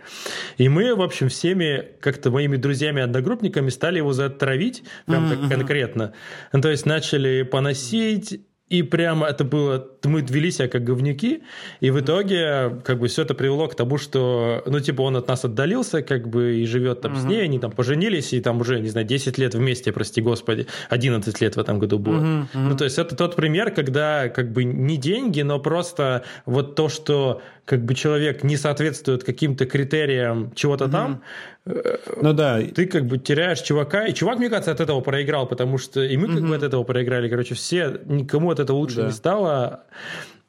[0.57, 5.41] И мы, в общем, всеми как-то моими друзьями-одногруппниками стали его затравить, прям mm-hmm.
[5.41, 6.13] так конкретно.
[6.53, 11.41] Ну, то есть начали поносить, и прямо это было, мы вели себя как говнюки,
[11.79, 15.27] и в итоге как бы все это привело к тому, что, ну, типа, он от
[15.27, 17.21] нас отдалился, как бы, и живет там uh-huh.
[17.21, 20.67] с ней, они там поженились, и там уже, не знаю, 10 лет вместе, прости господи,
[20.89, 22.21] 11 лет в этом году было.
[22.21, 22.41] Uh-huh.
[22.53, 22.69] Uh-huh.
[22.69, 26.89] Ну, то есть это тот пример, когда как бы не деньги, но просто вот то,
[26.89, 30.91] что как бы человек не соответствует каким-то критериям чего-то угу.
[30.91, 31.21] там,
[31.67, 32.59] э, ну да.
[32.63, 34.07] Ты как бы теряешь чувака.
[34.07, 36.83] И чувак, мне кажется, от этого проиграл, потому что и мы как бы от этого
[36.83, 37.29] проиграли.
[37.29, 39.05] Короче, все, никому от этого лучше да.
[39.05, 39.83] не стало.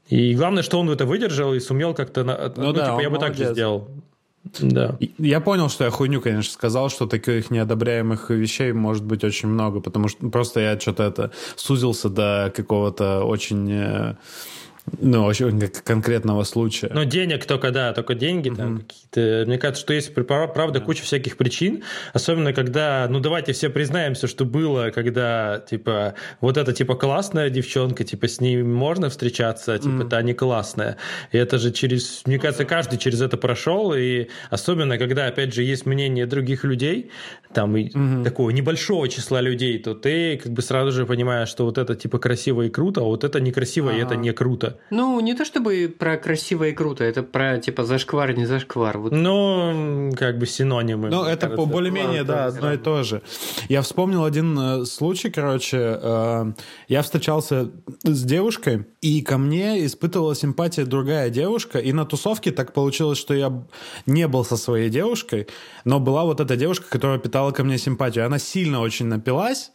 [0.09, 2.25] И главное, что он это выдержал и сумел как-то...
[2.25, 3.37] Ну, ну да, типа, я бы молодец.
[3.37, 3.89] так же сделал.
[4.59, 4.97] Да.
[5.19, 9.81] Я понял, что я хуйню, конечно, сказал, что таких неодобряемых вещей может быть очень много,
[9.81, 14.15] потому что просто я что-то это сузился до какого-то очень э,
[14.99, 16.90] ну, очень конкретного случая.
[16.93, 18.81] Ну, денег только, да, только деньги там mm-hmm.
[18.81, 19.45] какие-то.
[19.47, 24.45] Мне кажется, что есть, правда, куча всяких причин, особенно когда, ну, давайте все признаемся, что
[24.45, 30.09] было, когда, типа, вот эта, типа, классная девчонка, типа, с ней можно встречаться, типа, mm-hmm.
[30.09, 30.97] та не классная.
[31.33, 35.62] И это же через, мне кажется, каждый через это прошел, и особенно, когда, опять же,
[35.62, 37.11] есть мнение других людей,
[37.53, 38.25] там, mm-hmm.
[38.25, 42.19] такого небольшого числа людей, то ты, как бы, сразу же понимаешь, что вот это, типа,
[42.19, 43.99] красиво и круто, а вот это некрасиво, uh-huh.
[43.99, 44.70] и это не круто.
[44.91, 48.99] Ну, не то чтобы про красиво и круто, это про типа зашквар, не зашквар.
[48.99, 49.13] Вот.
[49.13, 51.09] Ну, как бы синонимы.
[51.09, 51.67] Ну, это кажется.
[51.67, 53.23] более-менее, да, одно и то же.
[53.69, 56.53] Я вспомнил один э, случай, короче, э,
[56.89, 57.71] я встречался
[58.03, 63.35] с девушкой, и ко мне испытывала симпатия другая девушка, и на тусовке так получилось, что
[63.35, 63.65] я
[64.07, 65.47] не был со своей девушкой,
[65.85, 68.27] но была вот эта девушка, которая питала ко мне симпатию.
[68.27, 69.73] Она сильно очень напилась,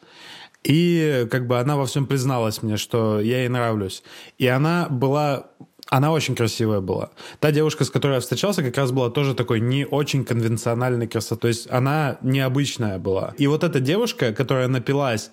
[0.65, 4.04] и как бы она во всем призналась мне, что я ей нравлюсь.
[4.39, 5.47] И она была
[5.88, 7.12] она очень красивая была.
[7.39, 11.38] Та девушка, с которой я встречался, как раз была тоже такой не очень конвенциональной красотой.
[11.38, 13.36] То есть она необычная была.
[13.38, 15.30] И вот эта девушка, которая напилась,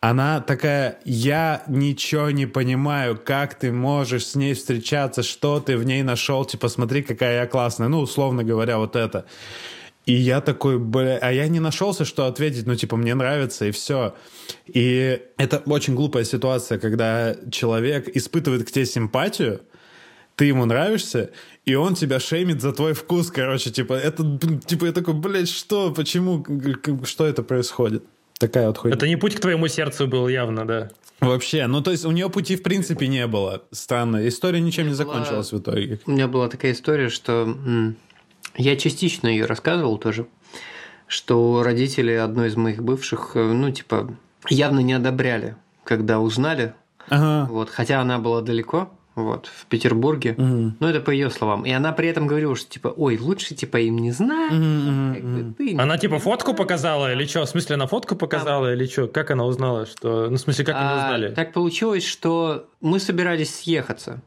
[0.00, 5.84] она такая, я ничего не понимаю, как ты можешь с ней встречаться, что ты в
[5.84, 7.88] ней нашел, типа, смотри, какая я классная.
[7.88, 9.24] Ну, условно говоря, вот это.
[10.06, 13.70] И я такой, бля, а я не нашелся, что ответить, ну, типа, мне нравится, и
[13.70, 14.14] все.
[14.66, 19.62] И это очень глупая ситуация, когда человек испытывает к тебе симпатию,
[20.36, 21.30] ты ему нравишься,
[21.64, 25.92] и он тебя шеймит за твой вкус, короче, типа, это, типа, я такой, блядь, что,
[25.92, 26.44] почему,
[27.04, 28.04] что это происходит?
[28.38, 28.96] Такая вот хуйня.
[28.96, 30.90] Это не путь к твоему сердцу был явно, да.
[31.20, 33.62] Вообще, ну то есть у нее пути в принципе не было.
[33.70, 34.26] Странно.
[34.26, 36.00] История ничем не закончилась в итоге.
[36.06, 37.56] У меня была такая история, что
[38.56, 40.26] я частично ее рассказывал тоже,
[41.06, 44.14] что родители одной из моих бывших, э, ну, типа,
[44.48, 46.74] явно не одобряли, когда узнали.
[47.08, 47.46] Ага.
[47.50, 50.34] Вот, хотя она была далеко, вот, в Петербурге.
[50.36, 50.72] Угу.
[50.80, 51.64] Ну, это по ее словам.
[51.64, 54.52] И она при этом говорила, что типа, ой, лучше типа им не знать.
[54.52, 57.44] Угу, как ты она типа фотку показала или что?
[57.44, 58.72] В смысле, она фотку показала а...
[58.72, 59.06] или что?
[59.06, 60.28] Как она узнала, что.
[60.30, 61.34] Ну, в смысле, как а, они узнали?
[61.34, 64.22] Так получилось, что мы собирались съехаться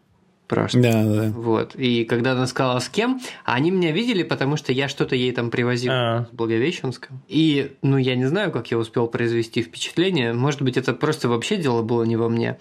[0.47, 0.81] просто.
[0.81, 1.29] Да, да.
[1.29, 1.75] Вот.
[1.75, 5.49] И когда она сказала с кем, они меня видели, потому что я что-то ей там
[5.49, 6.25] привозил А-а-а.
[6.25, 7.09] с Благовещенска.
[7.27, 10.33] И, ну, я не знаю, как я успел произвести впечатление.
[10.33, 12.57] Может быть, это просто вообще дело было не во мне,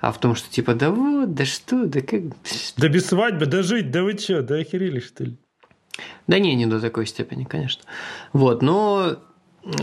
[0.00, 2.22] а в том, что типа, да вот, да что, да как...
[2.76, 5.36] Да без свадьбы, да жить, да вы что, да охерели, что ли?
[6.26, 7.82] Да не, не до такой степени, конечно.
[8.32, 9.18] Вот, но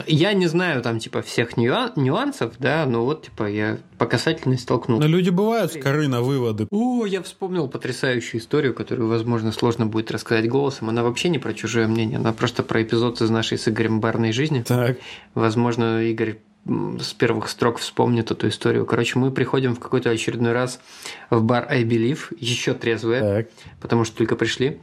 [0.07, 5.07] я не знаю там, типа, всех нюансов, да, но вот, типа, я по касательной столкнулся.
[5.07, 6.67] Но люди бывают скоры на выводы.
[6.71, 10.89] О, я вспомнил потрясающую историю, которую, возможно, сложно будет рассказать голосом.
[10.89, 14.31] Она вообще не про чужое мнение, она просто про эпизод из нашей с Игорем барной
[14.31, 14.63] жизни.
[14.67, 14.97] Так.
[15.33, 18.85] Возможно, Игорь с первых строк вспомнит эту историю.
[18.85, 20.79] Короче, мы приходим в какой-то очередной раз
[21.29, 23.47] в бар I Believe, еще трезвые, так.
[23.81, 24.79] потому что только пришли.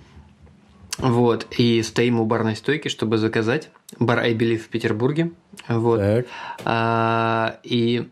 [0.99, 3.71] Вот, и стоим у барной стойки, чтобы заказать.
[3.99, 5.33] Бар I Believe в Петербурге.
[5.69, 6.01] Вот.
[6.01, 6.27] Так.
[6.65, 8.09] А, и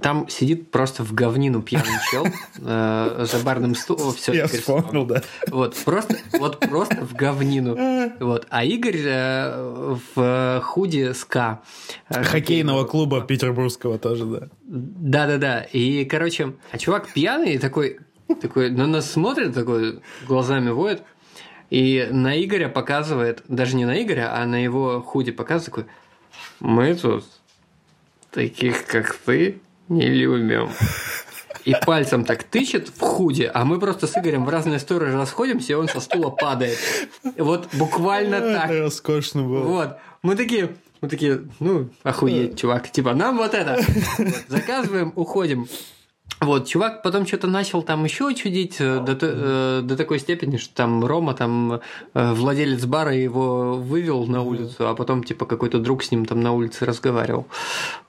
[0.00, 2.26] там сидит просто в говнину пьяный чел
[2.58, 4.12] э, за барным стулом.
[4.12, 5.22] Все, Я вспомнил, да.
[5.48, 7.76] Вот просто, вот просто в говнину.
[8.20, 8.46] Вот.
[8.50, 11.62] А Игорь э, в худи СКА.
[12.08, 14.48] Э, Хоккейного клуба петербургского тоже, да.
[14.64, 15.62] Да-да-да.
[15.72, 17.98] И, короче, а чувак пьяный такой,
[18.40, 21.02] такой на нас смотрит, такой глазами воет.
[21.70, 25.86] И на Игоря показывает, даже не на Игоря, а на его худи показывает такой,
[26.60, 27.24] мы тут
[28.30, 30.70] таких, как ты, не любим.
[31.64, 35.72] И пальцем так тычет в худе, а мы просто с Игорем в разные стороны расходимся,
[35.72, 36.78] и он со стула падает.
[37.38, 38.70] Вот буквально так.
[38.70, 39.60] Роскошно было.
[39.60, 39.96] Вот.
[40.22, 42.90] Мы такие, мы такие, ну, охуеть, чувак.
[42.90, 43.80] Типа, нам вот это.
[44.18, 45.66] Вот, заказываем, уходим.
[46.40, 50.74] Вот, чувак потом что-то начал там еще чудить э, до, э, до такой степени, что
[50.74, 51.80] там Рома, там
[52.14, 56.40] э, владелец бара его вывел на улицу, а потом типа какой-то друг с ним там
[56.40, 57.46] на улице разговаривал.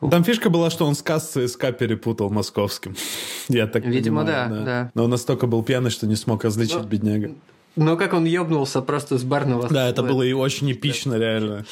[0.10, 2.96] Там фишка была, что он с кассы СК перепутал московским.
[3.48, 4.92] Я так Видимо, понимаю, да, да, да.
[4.96, 6.84] Но он настолько был пьяный, что не смог различить Но...
[6.84, 7.32] бедняга.
[7.76, 11.66] Но как он ебнулся просто с барного Да, это было и очень эпично, реально.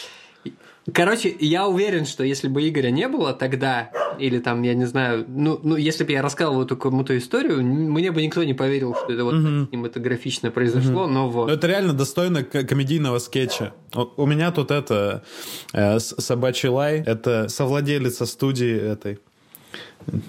[0.91, 5.25] Короче, я уверен, что если бы Игоря не было тогда, или там, я не знаю,
[5.29, 9.13] ну, ну если бы я рассказывал эту кому-то историю, мне бы никто не поверил, что
[9.13, 9.67] это вот mm-hmm.
[9.67, 11.11] кинематографично произошло, mm-hmm.
[11.11, 11.47] но вот.
[11.47, 13.73] Но это реально достойно комедийного скетча.
[14.17, 15.23] У меня тут это
[15.71, 19.19] э, собачий лай, это совладелица студии этой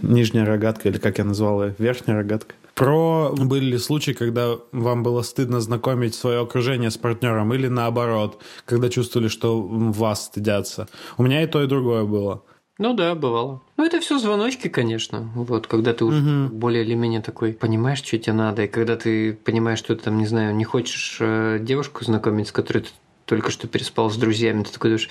[0.03, 2.55] нижняя рогатка, или как я назвал ее, верхняя рогатка.
[2.75, 8.43] Про были ли случаи, когда вам было стыдно знакомить свое окружение с партнером, или наоборот,
[8.65, 10.89] когда чувствовали, что вас стыдятся?
[11.17, 12.43] У меня и то, и другое было.
[12.79, 13.63] Ну да, бывало.
[13.77, 15.31] Ну это все звоночки, конечно.
[15.37, 16.57] Вот, когда ты уже угу.
[16.57, 20.19] более или менее такой понимаешь, что тебе надо, и когда ты понимаешь, что ты там,
[20.19, 22.89] не знаю, не хочешь э, девушку знакомить, с которой ты
[23.27, 25.09] только что переспал с друзьями, ты такой думаешь,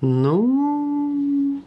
[0.00, 1.62] ну,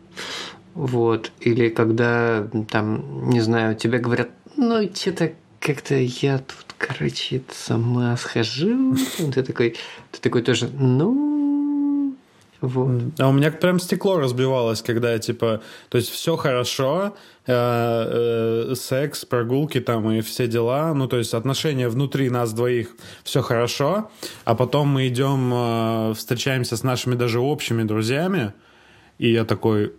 [0.74, 1.32] вот.
[1.40, 4.32] Или когда там, не знаю, тебе говорят,
[4.62, 8.96] ну, что-то как-то я тут, короче, сама схожу.
[9.18, 9.76] Ты такой,
[10.12, 12.16] ты такой тоже, ну,
[12.62, 13.02] вот.
[13.20, 17.16] А у меня прям стекло разбивалось, когда я типа, то есть все хорошо,
[17.48, 17.54] э,
[18.72, 23.42] э, секс, прогулки там и все дела, ну то есть отношения внутри нас двоих, все
[23.42, 24.12] хорошо,
[24.46, 28.54] а потом мы идем, э, встречаемся с нашими даже общими друзьями,
[29.18, 29.94] и я такой,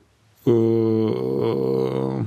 [0.47, 2.25] э,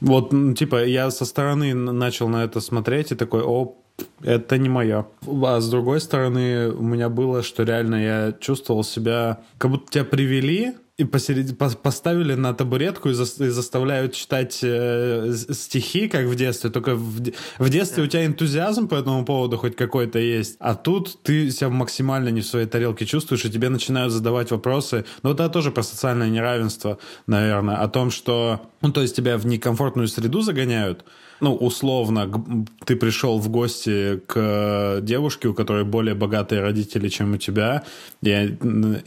[0.00, 3.76] вот, типа, я со стороны начал на это смотреть и такой, о,
[4.22, 5.06] это не мое.
[5.26, 10.04] А с другой стороны, у меня было, что реально я чувствовал себя, как будто тебя
[10.04, 11.58] привели, и посеред...
[11.58, 13.24] поставили на табуретку и, за...
[13.44, 16.70] и заставляют читать э, стихи, как в детстве.
[16.70, 17.20] Только в,
[17.58, 18.06] в детстве да.
[18.06, 20.56] у тебя энтузиазм по этому поводу хоть какой-то есть.
[20.58, 25.04] А тут ты себя максимально не в своей тарелке чувствуешь, и тебе начинают задавать вопросы.
[25.22, 27.76] Но это тоже про социальное неравенство, наверное.
[27.76, 28.62] О том, что...
[28.80, 31.04] Ну, то есть тебя в некомфортную среду загоняют,
[31.40, 37.36] ну, условно, ты пришел в гости к девушке, у которой более богатые родители, чем у
[37.36, 37.84] тебя,
[38.22, 38.56] и,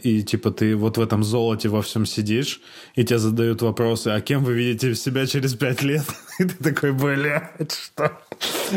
[0.02, 2.60] и типа ты вот в этом золоте во всем сидишь,
[2.94, 6.04] и тебе задают вопросы, а кем вы видите себя через пять лет?
[6.38, 8.18] И ты такой, блядь, что?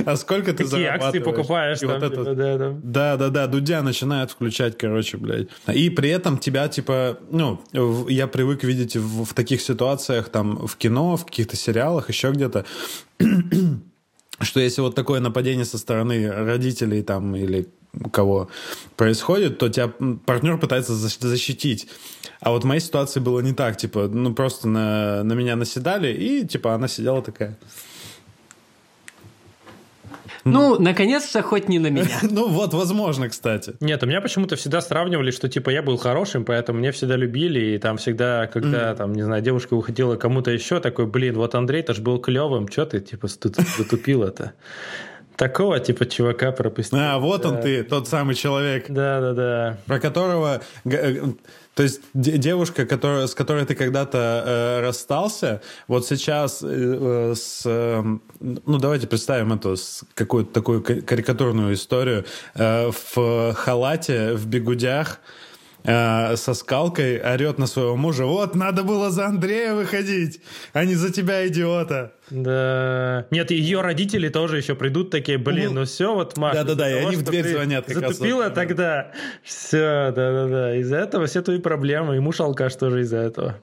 [0.06, 1.06] А сколько ты Какие зарабатываешь?
[1.06, 2.36] акции покупаешь и там, вот это...
[2.36, 2.76] да, да.
[2.84, 5.48] да, да, да, Дудя начинает включать, короче, блядь.
[5.74, 7.62] И при этом тебя, типа, ну,
[8.10, 12.66] я привык видеть в, в таких ситуациях, там, в кино, в каких-то сериалах, еще где-то,
[14.42, 17.68] что если вот такое нападение со стороны родителей там или
[18.12, 18.50] кого
[18.96, 19.92] происходит, то тебя
[20.26, 21.88] партнер пытается защитить.
[22.40, 26.12] А вот в моей ситуации было не так, типа, ну просто на, на меня наседали,
[26.12, 27.58] и типа она сидела такая.
[30.44, 32.20] Ну, наконец-то хоть не на меня.
[32.24, 33.76] ну вот, возможно, кстати.
[33.80, 37.76] Нет, у меня почему-то всегда сравнивали, что типа я был хорошим, поэтому меня всегда любили,
[37.76, 41.94] и там всегда, когда там, не знаю, девушка уходила кому-то еще, такой, блин, вот Андрей-то
[41.94, 44.54] ж был клевым, что ты типа затупил это?
[45.36, 47.00] Такого типа чувака пропустил.
[47.02, 47.50] А, вот да.
[47.50, 48.86] он ты, тот самый человек.
[48.88, 49.78] Да, да, да.
[49.88, 51.24] Про которого э,
[51.76, 57.64] то есть девушка, которая, с которой ты когда-то э, расстался, вот сейчас э, э, с...
[57.66, 58.04] Э,
[58.40, 59.76] ну, давайте представим эту
[60.14, 62.26] какую-то такую карикатурную историю.
[62.54, 65.20] Э, в халате, в бегудях,
[65.84, 70.42] э, со скалкой орет на своего мужа, вот, надо было за Андрея выходить,
[70.74, 72.14] а не за тебя, идиота.
[72.30, 73.26] Да.
[73.32, 76.64] Нет, ее родители тоже еще придут такие, блин, ну, ну все, вот Маша.
[76.64, 77.86] Да-да-да, и они в дверь звонят.
[77.88, 79.12] Затупила вот, тогда.
[79.44, 80.76] Все, да-да-да.
[80.78, 82.16] Из-за этого все твои проблемы.
[82.18, 83.56] И муж алкаш тоже из-за этого.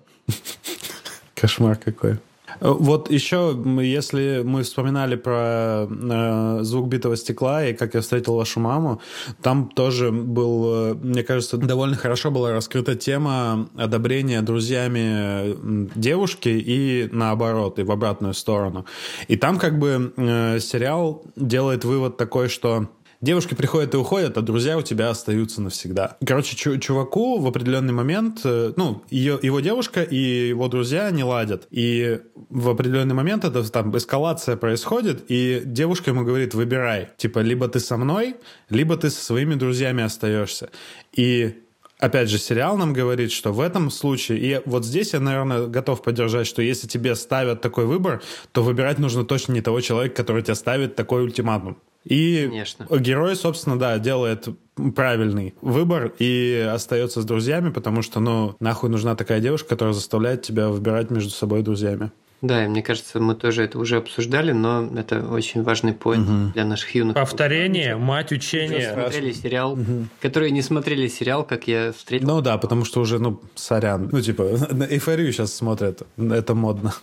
[1.34, 2.18] Кошмар какой.
[2.60, 8.60] Вот еще, если мы вспоминали про э, звук битого стекла и как я встретил вашу
[8.60, 9.00] маму,
[9.42, 15.56] там тоже был, э, мне кажется, довольно хорошо была раскрыта тема одобрения друзьями
[15.98, 18.84] девушки и наоборот, и в обратную сторону.
[19.28, 22.88] И там как бы э, сериал делает вывод такой, что
[23.20, 26.16] Девушки приходят и уходят, а друзья у тебя остаются навсегда.
[26.24, 31.66] Короче, чуваку в определенный момент, э, ну, ее, его девушка и его друзья не ладят.
[31.70, 37.10] И в определенный момент это там эскалация происходит, и девушка ему говорит, выбирай.
[37.18, 38.36] Типа, либо ты со мной,
[38.70, 40.70] либо ты со своими друзьями остаешься.
[41.12, 41.56] И
[41.98, 46.02] опять же, сериал нам говорит, что в этом случае, и вот здесь я, наверное, готов
[46.02, 50.42] поддержать, что если тебе ставят такой выбор, то выбирать нужно точно не того человека, который
[50.42, 51.76] тебе ставит такой ультиматум.
[52.04, 52.86] И Конечно.
[52.98, 54.48] герой, собственно, да, делает
[54.96, 60.42] правильный выбор и остается с друзьями, потому что, ну, нахуй нужна такая девушка, которая заставляет
[60.42, 62.10] тебя выбирать между собой друзьями.
[62.42, 66.52] Да, и мне кажется, мы тоже это уже обсуждали, но это очень важный поинт угу.
[66.54, 67.14] для наших юных.
[67.14, 68.92] Повторение, мать учения.
[68.94, 70.06] Смотрели сериал, угу.
[70.22, 72.26] которые не смотрели сериал, как я встретил.
[72.26, 74.08] Ну да, потому что уже, ну, сорян.
[74.10, 76.02] Ну, типа, на эйфорию сейчас смотрят.
[76.16, 76.94] Это модно.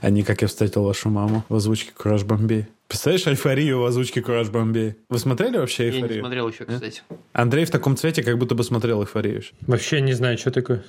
[0.00, 2.66] А не как я встретил вашу маму в озвучке Кураж Бомбей.
[2.88, 4.96] Представляешь эйфорию в озвучке Кураж Бомбей?
[5.08, 6.08] Вы смотрели вообще эйфорию?
[6.08, 7.02] Я не смотрел еще, кстати.
[7.32, 9.42] Андрей в таком цвете, как будто бы смотрел эйфорию.
[9.62, 10.84] Вообще не знаю, что такое.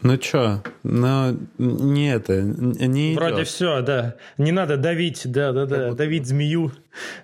[0.00, 3.48] Ну чё, но не это, не Вроде идет.
[3.48, 4.14] все, да.
[4.36, 6.70] Не надо давить, да-да-да, давить змею.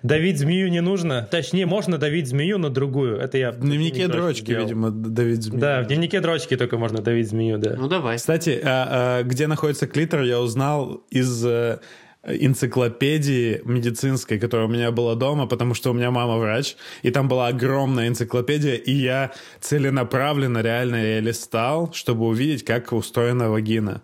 [0.03, 1.25] Давить змею не нужно.
[1.31, 3.17] Точнее, можно давить змею на другую.
[3.17, 4.63] Это я в дневнике дрочки, делал.
[4.63, 5.61] видимо, давить змею.
[5.61, 7.75] Да, в дневнике дрочки только можно давить змею, да.
[7.77, 8.17] Ну давай.
[8.17, 11.79] Кстати, а, а, где находится клитор, я узнал из э,
[12.27, 17.27] энциклопедии медицинской, которая у меня была дома, потому что у меня мама врач, и там
[17.27, 24.01] была огромная энциклопедия, и я целенаправленно, реально я листал, чтобы увидеть, как устроена вагина.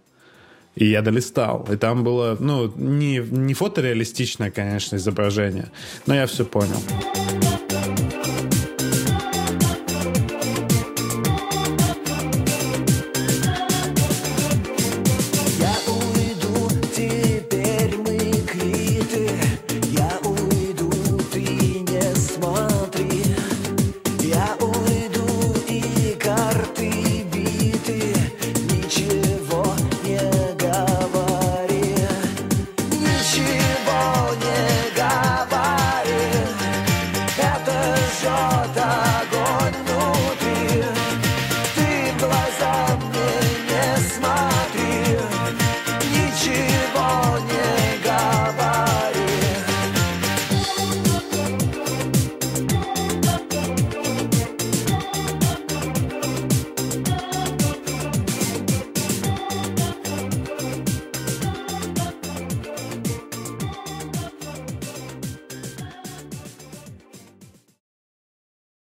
[0.75, 1.67] И я долистал.
[1.69, 5.69] И там было, ну, не, не фотореалистичное, конечно, изображение,
[6.05, 6.81] но я все понял.